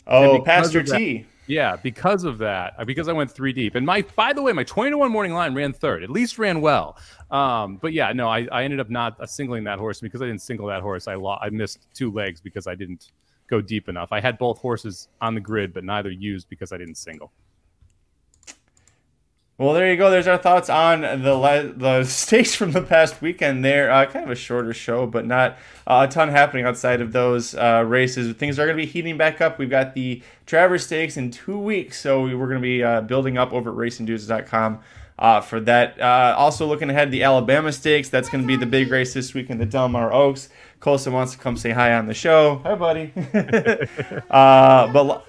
Oh, 0.06 0.40
Pastor 0.40 0.82
T. 0.82 1.26
Yeah, 1.46 1.76
because 1.76 2.24
of 2.24 2.38
that, 2.38 2.74
uh, 2.78 2.84
because 2.84 3.08
I 3.08 3.12
went 3.12 3.30
three 3.30 3.52
deep. 3.52 3.74
And 3.74 3.84
my, 3.84 4.02
by 4.16 4.32
the 4.32 4.42
way, 4.42 4.52
my 4.52 4.64
20 4.64 4.90
to 4.92 4.98
1 4.98 5.10
morning 5.10 5.34
line 5.34 5.54
ran 5.54 5.72
third, 5.72 6.02
at 6.02 6.10
least 6.10 6.38
ran 6.38 6.60
well. 6.60 6.96
Um, 7.30 7.76
but 7.76 7.92
yeah, 7.92 8.12
no, 8.12 8.28
I, 8.28 8.46
I 8.50 8.64
ended 8.64 8.80
up 8.80 8.88
not 8.88 9.20
uh, 9.20 9.26
singling 9.26 9.64
that 9.64 9.78
horse 9.78 10.00
because 10.00 10.22
I 10.22 10.26
didn't 10.26 10.42
single 10.42 10.66
that 10.68 10.80
horse. 10.80 11.06
I, 11.06 11.14
lo- 11.14 11.38
I 11.40 11.50
missed 11.50 11.86
two 11.92 12.10
legs 12.10 12.40
because 12.40 12.66
I 12.66 12.74
didn't 12.74 13.12
go 13.48 13.60
deep 13.60 13.88
enough. 13.88 14.10
I 14.10 14.20
had 14.20 14.38
both 14.38 14.58
horses 14.58 15.08
on 15.20 15.34
the 15.34 15.40
grid, 15.40 15.74
but 15.74 15.84
neither 15.84 16.10
used 16.10 16.48
because 16.48 16.72
I 16.72 16.78
didn't 16.78 16.96
single. 16.96 17.30
Well, 19.56 19.72
there 19.72 19.88
you 19.88 19.96
go. 19.96 20.10
There's 20.10 20.26
our 20.26 20.36
thoughts 20.36 20.68
on 20.68 21.02
the 21.02 21.34
le- 21.34 21.72
the 21.72 22.02
stakes 22.08 22.56
from 22.56 22.72
the 22.72 22.82
past 22.82 23.22
weekend. 23.22 23.64
There, 23.64 23.88
uh, 23.88 24.04
kind 24.06 24.24
of 24.24 24.30
a 24.32 24.34
shorter 24.34 24.74
show, 24.74 25.06
but 25.06 25.26
not 25.26 25.52
uh, 25.86 26.06
a 26.08 26.12
ton 26.12 26.28
happening 26.28 26.64
outside 26.64 27.00
of 27.00 27.12
those 27.12 27.54
uh, 27.54 27.84
races. 27.86 28.34
Things 28.34 28.58
are 28.58 28.66
going 28.66 28.76
to 28.76 28.82
be 28.82 28.90
heating 28.90 29.16
back 29.16 29.40
up. 29.40 29.60
We've 29.60 29.70
got 29.70 29.94
the 29.94 30.22
Travers 30.46 30.84
Stakes 30.84 31.16
in 31.16 31.30
two 31.30 31.56
weeks, 31.56 32.00
so 32.00 32.22
we're 32.22 32.48
going 32.48 32.56
to 32.56 32.60
be 32.60 32.82
uh, 32.82 33.02
building 33.02 33.38
up 33.38 33.52
over 33.52 33.70
at 33.70 33.76
RacingDudes.com 33.76 34.80
uh, 35.20 35.40
for 35.40 35.60
that. 35.60 36.00
Uh, 36.00 36.34
also, 36.36 36.66
looking 36.66 36.90
ahead, 36.90 37.12
the 37.12 37.22
Alabama 37.22 37.70
Stakes. 37.70 38.08
That's 38.08 38.28
going 38.28 38.42
to 38.42 38.48
be 38.48 38.56
the 38.56 38.66
big 38.66 38.90
race 38.90 39.14
this 39.14 39.34
week 39.34 39.50
in 39.50 39.58
the 39.58 39.66
Del 39.66 39.88
Mar 39.88 40.12
Oaks. 40.12 40.48
Colson 40.80 41.12
wants 41.12 41.30
to 41.30 41.38
come 41.38 41.56
say 41.56 41.70
hi 41.70 41.94
on 41.94 42.06
the 42.06 42.14
show. 42.14 42.56
Hi, 42.64 42.74
buddy. 42.74 43.12
but 44.28 45.24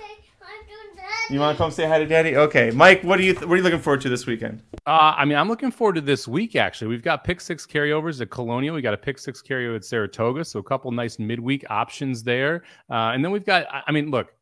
You 1.27 1.39
want 1.39 1.57
to 1.57 1.63
come 1.63 1.71
say 1.71 1.87
hi 1.87 1.97
to 1.97 2.05
Daddy? 2.05 2.35
Okay, 2.35 2.69
Mike. 2.69 3.03
What 3.03 3.19
are 3.19 3.23
you 3.23 3.33
th- 3.33 3.45
What 3.47 3.53
are 3.53 3.57
you 3.57 3.63
looking 3.63 3.79
forward 3.79 4.01
to 4.01 4.09
this 4.09 4.27
weekend? 4.27 4.61
Uh, 4.85 5.15
I 5.17 5.25
mean, 5.25 5.39
I'm 5.39 5.47
looking 5.47 5.71
forward 5.71 5.95
to 5.95 6.01
this 6.01 6.27
week. 6.27 6.55
Actually, 6.55 6.89
we've 6.89 7.01
got 7.01 7.23
pick 7.23 7.41
six 7.41 7.65
carryovers 7.65 8.21
at 8.21 8.29
Colonial. 8.29 8.75
We 8.75 8.83
got 8.83 8.93
a 8.93 8.97
pick 8.97 9.17
six 9.17 9.41
carryover 9.41 9.77
at 9.77 9.85
Saratoga, 9.85 10.45
so 10.45 10.59
a 10.59 10.63
couple 10.63 10.91
nice 10.91 11.17
midweek 11.17 11.65
options 11.71 12.21
there. 12.21 12.63
Uh, 12.91 13.11
and 13.13 13.25
then 13.25 13.31
we've 13.31 13.45
got. 13.45 13.65
I 13.71 13.91
mean, 13.91 14.11
look, 14.11 14.35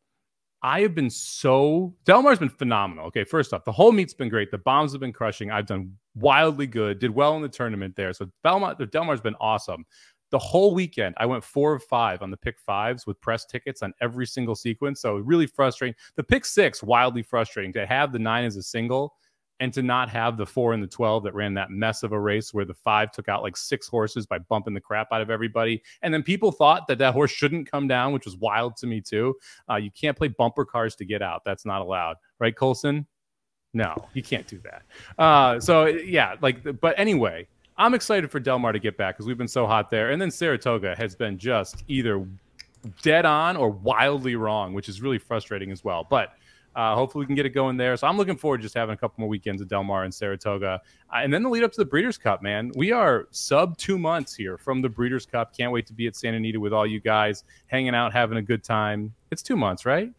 I 0.62 0.82
have 0.82 0.94
been 0.94 1.08
so 1.08 1.94
Del 2.04 2.22
Mar's 2.22 2.38
been 2.38 2.50
phenomenal. 2.50 3.06
Okay, 3.06 3.24
first 3.24 3.54
off, 3.54 3.64
the 3.64 3.72
whole 3.72 3.90
meet's 3.90 4.14
been 4.14 4.28
great. 4.28 4.50
The 4.50 4.58
bombs 4.58 4.92
have 4.92 5.00
been 5.00 5.12
crushing. 5.12 5.50
I've 5.50 5.66
done 5.66 5.96
wildly 6.14 6.66
good. 6.66 6.98
Did 6.98 7.14
well 7.14 7.34
in 7.36 7.42
the 7.42 7.48
tournament 7.48 7.96
there. 7.96 8.12
So 8.12 8.30
Belmont, 8.42 8.78
the 8.78 8.86
Del 8.86 9.04
Mar's 9.04 9.22
been 9.22 9.36
awesome 9.40 9.86
the 10.34 10.38
whole 10.38 10.74
weekend 10.74 11.14
i 11.18 11.24
went 11.24 11.44
four 11.44 11.74
of 11.74 11.84
five 11.84 12.20
on 12.20 12.30
the 12.30 12.36
pick 12.36 12.58
fives 12.58 13.06
with 13.06 13.20
press 13.20 13.44
tickets 13.46 13.82
on 13.82 13.94
every 14.00 14.26
single 14.26 14.54
sequence. 14.54 15.00
So 15.00 15.16
really 15.16 15.46
frustrating. 15.46 15.94
The 16.16 16.24
pick 16.24 16.44
six 16.44 16.82
wildly 16.82 17.22
frustrating 17.22 17.72
to 17.74 17.86
have 17.86 18.12
the 18.12 18.18
nine 18.18 18.44
as 18.44 18.56
a 18.56 18.62
single 18.62 19.14
and 19.60 19.72
to 19.72 19.82
not 19.82 20.08
have 20.10 20.36
the 20.36 20.44
four 20.44 20.72
and 20.72 20.82
the 20.82 20.88
12 20.88 21.22
that 21.22 21.34
ran 21.34 21.54
that 21.54 21.70
mess 21.70 22.02
of 22.02 22.10
a 22.10 22.20
race 22.20 22.52
where 22.52 22.64
the 22.64 22.74
five 22.74 23.12
took 23.12 23.28
out 23.28 23.42
like 23.42 23.56
six 23.56 23.86
horses 23.86 24.26
by 24.26 24.38
bumping 24.38 24.74
the 24.74 24.80
crap 24.80 25.06
out 25.12 25.20
of 25.20 25.30
everybody. 25.30 25.80
And 26.02 26.12
then 26.12 26.24
people 26.24 26.50
thought 26.50 26.88
that 26.88 26.98
that 26.98 27.14
horse 27.14 27.30
shouldn't 27.30 27.70
come 27.70 27.86
down 27.86 28.12
which 28.12 28.24
was 28.24 28.36
wild 28.36 28.76
to 28.78 28.86
me 28.86 29.00
too. 29.00 29.34
Uh, 29.70 29.76
you 29.76 29.90
can't 29.92 30.16
play 30.16 30.28
bumper 30.28 30.64
cars 30.64 30.96
to 30.96 31.04
get 31.04 31.22
out. 31.22 31.42
That's 31.44 31.64
not 31.64 31.80
allowed. 31.80 32.16
Right 32.40 32.54
colson? 32.54 33.06
No 33.72 33.94
you 34.12 34.22
can't 34.22 34.46
do 34.46 34.60
that. 34.64 34.82
Uh, 35.22 35.60
so 35.60 35.86
yeah 35.86 36.34
like 36.40 36.80
but 36.80 36.98
anyway 36.98 37.46
I'm 37.76 37.94
excited 37.94 38.30
for 38.30 38.38
Del 38.38 38.58
Mar 38.58 38.72
to 38.72 38.78
get 38.78 38.96
back 38.96 39.16
because 39.16 39.26
we've 39.26 39.38
been 39.38 39.48
so 39.48 39.66
hot 39.66 39.90
there. 39.90 40.10
And 40.10 40.22
then 40.22 40.30
Saratoga 40.30 40.94
has 40.96 41.16
been 41.16 41.38
just 41.38 41.82
either 41.88 42.24
dead 43.02 43.26
on 43.26 43.56
or 43.56 43.70
wildly 43.70 44.36
wrong, 44.36 44.74
which 44.74 44.88
is 44.88 45.02
really 45.02 45.18
frustrating 45.18 45.72
as 45.72 45.82
well. 45.82 46.06
But 46.08 46.34
uh, 46.76 46.94
hopefully 46.94 47.22
we 47.22 47.26
can 47.26 47.34
get 47.34 47.46
it 47.46 47.50
going 47.50 47.76
there. 47.76 47.96
So 47.96 48.06
I'm 48.06 48.16
looking 48.16 48.36
forward 48.36 48.58
to 48.58 48.62
just 48.62 48.74
having 48.74 48.94
a 48.94 48.96
couple 48.96 49.20
more 49.20 49.28
weekends 49.28 49.60
at 49.60 49.68
Del 49.68 49.82
Mar 49.82 50.04
and 50.04 50.14
Saratoga. 50.14 50.80
Uh, 51.12 51.16
and 51.16 51.32
then 51.32 51.42
the 51.42 51.48
lead 51.48 51.64
up 51.64 51.72
to 51.72 51.78
the 51.78 51.84
Breeders' 51.84 52.18
Cup, 52.18 52.42
man. 52.42 52.70
We 52.76 52.92
are 52.92 53.28
sub 53.30 53.76
two 53.76 53.98
months 53.98 54.34
here 54.34 54.58
from 54.58 54.80
the 54.80 54.88
Breeders' 54.88 55.26
Cup. 55.26 55.56
Can't 55.56 55.72
wait 55.72 55.86
to 55.86 55.92
be 55.92 56.06
at 56.06 56.14
Santa 56.14 56.36
Anita 56.36 56.60
with 56.60 56.72
all 56.72 56.86
you 56.86 57.00
guys, 57.00 57.44
hanging 57.66 57.94
out, 57.94 58.12
having 58.12 58.38
a 58.38 58.42
good 58.42 58.62
time. 58.62 59.14
It's 59.30 59.42
two 59.42 59.56
months, 59.56 59.84
right? 59.84 60.12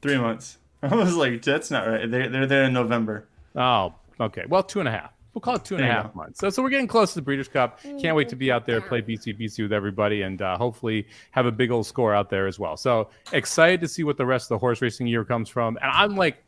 Three 0.00 0.18
months. 0.18 0.58
I 0.82 0.94
was 0.94 1.16
like, 1.16 1.42
that's 1.42 1.70
not 1.70 1.86
right. 1.86 2.10
They're, 2.10 2.28
they're 2.28 2.46
there 2.46 2.64
in 2.64 2.72
November. 2.72 3.26
Oh, 3.56 3.94
okay. 4.20 4.44
Well, 4.48 4.62
two 4.62 4.80
and 4.80 4.88
a 4.88 4.92
half 4.92 5.13
we'll 5.34 5.40
call 5.40 5.56
it 5.56 5.64
two 5.64 5.76
and 5.76 5.84
a 5.84 5.88
half 5.88 6.14
months. 6.14 6.40
So, 6.40 6.48
so 6.48 6.62
we're 6.62 6.70
getting 6.70 6.86
close 6.86 7.10
to 7.10 7.16
the 7.16 7.22
Breeders' 7.22 7.48
Cup. 7.48 7.80
Can't 8.00 8.16
wait 8.16 8.28
to 8.28 8.36
be 8.36 8.50
out 8.50 8.66
there, 8.66 8.80
play 8.80 9.02
BC 9.02 9.38
BC 9.38 9.62
with 9.62 9.72
everybody, 9.72 10.22
and 10.22 10.40
uh, 10.40 10.56
hopefully 10.56 11.06
have 11.32 11.46
a 11.46 11.52
big 11.52 11.70
old 11.70 11.86
score 11.86 12.14
out 12.14 12.30
there 12.30 12.46
as 12.46 12.58
well. 12.58 12.76
So 12.76 13.10
excited 13.32 13.80
to 13.80 13.88
see 13.88 14.04
what 14.04 14.16
the 14.16 14.26
rest 14.26 14.46
of 14.46 14.48
the 14.50 14.58
horse 14.58 14.80
racing 14.80 15.06
year 15.06 15.24
comes 15.24 15.48
from. 15.48 15.76
And 15.82 15.90
I'm 15.90 16.16
like, 16.16 16.38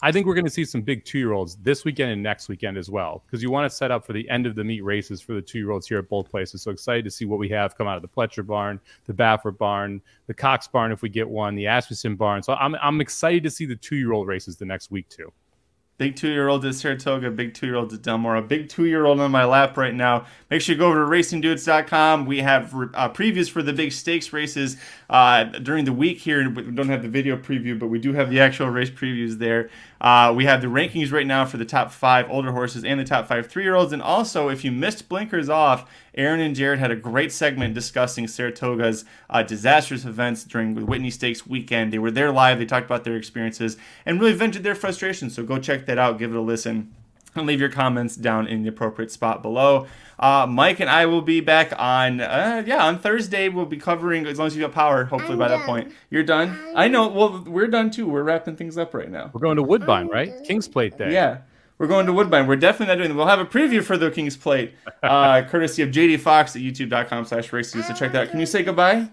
I 0.00 0.12
think 0.12 0.26
we're 0.26 0.34
going 0.34 0.44
to 0.44 0.50
see 0.50 0.64
some 0.64 0.82
big 0.82 1.04
two 1.04 1.18
year 1.18 1.32
olds 1.32 1.56
this 1.56 1.84
weekend 1.84 2.12
and 2.12 2.22
next 2.22 2.48
weekend 2.48 2.78
as 2.78 2.88
well, 2.88 3.24
because 3.26 3.42
you 3.42 3.50
want 3.50 3.68
to 3.68 3.76
set 3.76 3.90
up 3.90 4.06
for 4.06 4.12
the 4.12 4.28
end 4.30 4.46
of 4.46 4.54
the 4.54 4.62
meet 4.62 4.82
races 4.82 5.20
for 5.20 5.32
the 5.34 5.42
two 5.42 5.58
year 5.58 5.72
olds 5.72 5.88
here 5.88 5.98
at 5.98 6.08
both 6.08 6.30
places. 6.30 6.62
So 6.62 6.70
excited 6.70 7.04
to 7.04 7.10
see 7.10 7.24
what 7.24 7.40
we 7.40 7.48
have 7.48 7.76
come 7.76 7.88
out 7.88 7.96
of 7.96 8.02
the 8.02 8.08
Pletcher 8.08 8.46
barn, 8.46 8.80
the 9.06 9.12
Baffert 9.12 9.58
barn, 9.58 10.00
the 10.28 10.34
Cox 10.34 10.68
barn 10.68 10.92
if 10.92 11.02
we 11.02 11.08
get 11.08 11.28
one, 11.28 11.56
the 11.56 11.66
Asmussen 11.66 12.14
barn. 12.14 12.44
So 12.44 12.52
I'm, 12.54 12.76
I'm 12.76 13.00
excited 13.00 13.42
to 13.42 13.50
see 13.50 13.66
the 13.66 13.74
two 13.74 13.96
year 13.96 14.12
old 14.12 14.28
races 14.28 14.56
the 14.56 14.66
next 14.66 14.92
week 14.92 15.08
too. 15.08 15.32
Big 15.98 16.14
two 16.14 16.28
year 16.28 16.46
old 16.46 16.64
at 16.64 16.76
Saratoga, 16.76 17.28
big 17.28 17.54
two 17.54 17.66
year 17.66 17.74
old 17.74 17.92
at 17.92 18.02
Del 18.02 18.18
Mar, 18.18 18.36
a 18.36 18.42
big 18.42 18.68
two 18.68 18.84
year 18.84 19.04
old 19.04 19.18
on 19.18 19.32
my 19.32 19.44
lap 19.44 19.76
right 19.76 19.92
now. 19.92 20.26
Make 20.48 20.60
sure 20.60 20.76
you 20.76 20.78
go 20.78 20.86
over 20.86 21.04
to 21.04 21.10
racingdudes.com. 21.10 22.24
We 22.24 22.38
have 22.38 22.72
uh, 22.72 23.08
previews 23.08 23.50
for 23.50 23.64
the 23.64 23.72
big 23.72 23.90
stakes 23.90 24.32
races 24.32 24.76
uh, 25.10 25.42
during 25.42 25.86
the 25.86 25.92
week 25.92 26.18
here. 26.18 26.48
We 26.48 26.62
don't 26.70 26.88
have 26.88 27.02
the 27.02 27.08
video 27.08 27.36
preview, 27.36 27.76
but 27.76 27.88
we 27.88 27.98
do 27.98 28.12
have 28.12 28.30
the 28.30 28.38
actual 28.38 28.68
race 28.68 28.90
previews 28.90 29.38
there. 29.38 29.70
Uh, 30.00 30.32
we 30.36 30.44
have 30.44 30.60
the 30.60 30.68
rankings 30.68 31.10
right 31.10 31.26
now 31.26 31.44
for 31.44 31.56
the 31.56 31.64
top 31.64 31.90
five 31.90 32.30
older 32.30 32.52
horses 32.52 32.84
and 32.84 33.00
the 33.00 33.04
top 33.04 33.26
five 33.26 33.48
three 33.48 33.64
year 33.64 33.74
olds. 33.74 33.92
And 33.92 34.00
also, 34.00 34.48
if 34.48 34.64
you 34.64 34.70
missed 34.70 35.08
Blinkers 35.08 35.48
Off, 35.48 35.90
Aaron 36.14 36.40
and 36.40 36.54
Jared 36.54 36.78
had 36.78 36.90
a 36.90 36.96
great 36.96 37.32
segment 37.32 37.74
discussing 37.74 38.26
Saratoga's 38.26 39.04
uh, 39.30 39.42
disastrous 39.42 40.04
events 40.04 40.44
during 40.44 40.74
the 40.74 40.84
Whitney 40.84 41.10
Stakes 41.10 41.46
weekend. 41.46 41.92
They 41.92 41.98
were 41.98 42.10
there 42.10 42.32
live, 42.32 42.58
they 42.58 42.66
talked 42.66 42.86
about 42.86 43.04
their 43.04 43.16
experiences, 43.16 43.76
and 44.04 44.20
really 44.20 44.32
vented 44.32 44.62
their 44.62 44.74
frustrations. 44.74 45.34
So 45.34 45.42
go 45.42 45.58
check 45.58 45.86
that 45.88 45.98
out, 45.98 46.18
give 46.18 46.32
it 46.32 46.36
a 46.36 46.40
listen 46.40 46.94
and 47.34 47.46
leave 47.46 47.60
your 47.60 47.68
comments 47.68 48.16
down 48.16 48.46
in 48.46 48.62
the 48.62 48.68
appropriate 48.68 49.10
spot 49.10 49.42
below. 49.42 49.86
Uh, 50.18 50.46
Mike 50.48 50.80
and 50.80 50.90
I 50.90 51.06
will 51.06 51.22
be 51.22 51.40
back 51.40 51.72
on, 51.78 52.20
uh, 52.20 52.62
yeah, 52.66 52.84
on 52.84 52.98
Thursday. 52.98 53.48
We'll 53.48 53.66
be 53.66 53.76
covering 53.76 54.26
as 54.26 54.38
long 54.38 54.48
as 54.48 54.56
you 54.56 54.62
got 54.62 54.72
power. 54.72 55.04
Hopefully 55.04 55.34
I'm 55.34 55.38
by 55.38 55.48
done. 55.48 55.60
that 55.60 55.66
point, 55.66 55.92
you're 56.10 56.24
done. 56.24 56.58
I'm 56.70 56.76
i 56.76 56.88
know. 56.88 57.08
Well, 57.08 57.44
we're 57.46 57.68
done 57.68 57.90
too. 57.90 58.08
We're 58.08 58.24
wrapping 58.24 58.56
things 58.56 58.76
up 58.76 58.94
right 58.94 59.10
now. 59.10 59.30
We're 59.32 59.40
going 59.40 59.56
to 59.56 59.62
Woodbine, 59.62 60.08
right? 60.08 60.32
King's 60.44 60.66
Plate 60.66 60.98
Day. 60.98 61.12
Yeah. 61.12 61.38
We're 61.78 61.86
going 61.86 62.06
to 62.06 62.12
Woodbine. 62.12 62.48
We're 62.48 62.56
definitely 62.56 62.92
not 62.92 62.98
doing 62.98 63.10
that. 63.10 63.16
We'll 63.16 63.28
have 63.28 63.38
a 63.38 63.44
preview 63.44 63.84
for 63.84 63.96
the 63.96 64.10
King's 64.10 64.36
Plate, 64.36 64.74
uh, 65.04 65.42
courtesy 65.48 65.82
of 65.82 65.90
JD 65.90 66.18
Fox 66.18 66.56
at 66.56 66.62
youtube.com 66.62 67.24
slash 67.24 67.52
race. 67.52 67.70
So 67.70 67.80
check 67.94 68.10
that 68.12 68.16
out. 68.16 68.30
Can 68.30 68.40
you 68.40 68.46
say 68.46 68.64
goodbye? 68.64 69.08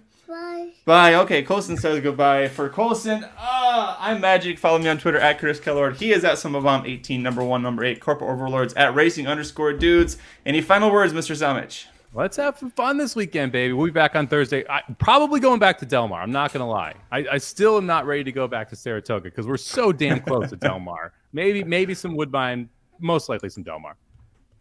Bye. 0.86 1.16
Okay, 1.16 1.42
Colson 1.42 1.78
says 1.78 2.00
goodbye. 2.04 2.48
For 2.48 2.70
Colson, 2.70 3.24
uh, 3.24 3.96
I'm 3.98 4.22
Magic. 4.22 4.60
Follow 4.60 4.78
me 4.78 4.88
on 4.88 5.00
Twitter 5.00 5.18
at 5.18 5.40
Chris 5.40 5.60
Kellord. 5.60 5.96
He 5.96 6.12
is 6.12 6.24
at 6.24 6.40
Bomb 6.44 6.86
18, 6.86 7.24
number 7.24 7.44
one, 7.44 7.64
number 7.64 7.84
eight, 7.84 8.00
Corporate 8.00 8.30
Overlords 8.30 8.76
at 8.76 8.94
Racing 8.94 9.26
underscore 9.26 9.74
dudes. 9.74 10.18
Any 10.46 10.62
final 10.62 10.92
words, 10.92 11.12
Mr. 11.12 11.36
Zamich? 11.36 11.86
Let's 12.14 12.38
have 12.38 12.60
some 12.60 12.70
fun 12.70 12.98
this 12.98 13.16
weekend, 13.16 13.52
baby. 13.52 13.74
We'll 13.74 13.88
be 13.88 13.94
back 13.94 14.16
on 14.16 14.28
Thursday. 14.28 14.64
I, 14.70 14.84
probably 15.00 15.40
going 15.40 15.60
back 15.60 15.80
to 15.80 15.88
Del 15.88 16.08
Mar. 16.08 16.22
I'm 16.22 16.32
not 16.32 16.54
going 16.54 16.62
to 16.62 16.72
lie. 16.72 16.94
I, 17.12 17.26
I, 17.32 17.38
still 17.40 17.78
am 17.78 17.88
not 17.88 18.06
ready 18.06 18.24
to 18.24 18.32
go 18.32 18.48
back 18.48 18.70
to 18.70 18.76
Saratoga 18.76 19.24
because 19.24 19.48
we're 19.48 19.58
so 19.58 19.92
damn 19.92 20.20
close 20.20 20.52
to 20.52 20.56
Del 20.56 20.80
Mar. 20.80 21.14
Maybe, 21.34 21.64
maybe 21.64 21.96
some 21.96 22.16
Woodbine, 22.16 22.70
most 23.00 23.28
likely 23.28 23.50
some 23.50 23.64
Del 23.64 23.80
Mar. 23.80 23.98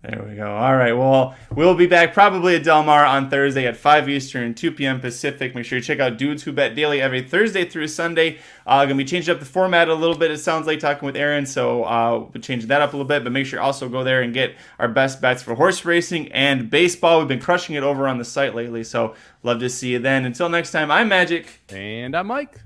There 0.06 0.22
we 0.28 0.34
go. 0.34 0.54
All 0.54 0.76
right. 0.76 0.92
Well, 0.92 1.34
we'll 1.50 1.74
be 1.74 1.86
back 1.86 2.12
probably 2.12 2.56
at 2.56 2.62
Del 2.62 2.82
Mar 2.82 3.06
on 3.06 3.30
Thursday 3.30 3.66
at 3.66 3.74
5 3.74 4.06
Eastern, 4.10 4.52
2 4.52 4.72
p.m. 4.72 5.00
Pacific. 5.00 5.54
Make 5.54 5.64
sure 5.64 5.78
you 5.78 5.84
check 5.84 5.98
out 5.98 6.18
Dudes 6.18 6.42
Who 6.42 6.52
Bet 6.52 6.74
Daily 6.74 7.00
every 7.00 7.22
Thursday 7.22 7.64
through 7.64 7.88
Sunday. 7.88 8.38
Uh, 8.66 8.84
gonna 8.84 8.96
be 8.96 9.06
changing 9.06 9.32
up 9.32 9.40
the 9.40 9.46
format 9.46 9.88
a 9.88 9.94
little 9.94 10.16
bit. 10.16 10.30
It 10.30 10.38
sounds 10.38 10.66
like 10.66 10.78
talking 10.78 11.06
with 11.06 11.16
Aaron, 11.16 11.46
so 11.46 11.84
uh, 11.84 12.18
we'll 12.18 12.42
change 12.42 12.66
that 12.66 12.82
up 12.82 12.92
a 12.92 12.96
little 12.96 13.08
bit. 13.08 13.24
But 13.24 13.32
make 13.32 13.46
sure 13.46 13.60
you 13.60 13.64
also 13.64 13.88
go 13.88 14.04
there 14.04 14.20
and 14.20 14.34
get 14.34 14.56
our 14.78 14.88
best 14.88 15.22
bets 15.22 15.42
for 15.42 15.54
horse 15.54 15.86
racing 15.86 16.30
and 16.32 16.68
baseball. 16.68 17.20
We've 17.20 17.28
been 17.28 17.40
crushing 17.40 17.74
it 17.74 17.82
over 17.82 18.06
on 18.06 18.18
the 18.18 18.26
site 18.26 18.54
lately, 18.54 18.84
so 18.84 19.14
love 19.42 19.60
to 19.60 19.70
see 19.70 19.92
you 19.92 20.00
then. 20.00 20.26
Until 20.26 20.50
next 20.50 20.70
time, 20.70 20.90
I'm 20.90 21.08
Magic, 21.08 21.62
and 21.70 22.14
I'm 22.14 22.26
Mike. 22.26 22.60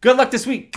Good 0.00 0.16
luck 0.16 0.30
this 0.30 0.46
week. 0.46 0.76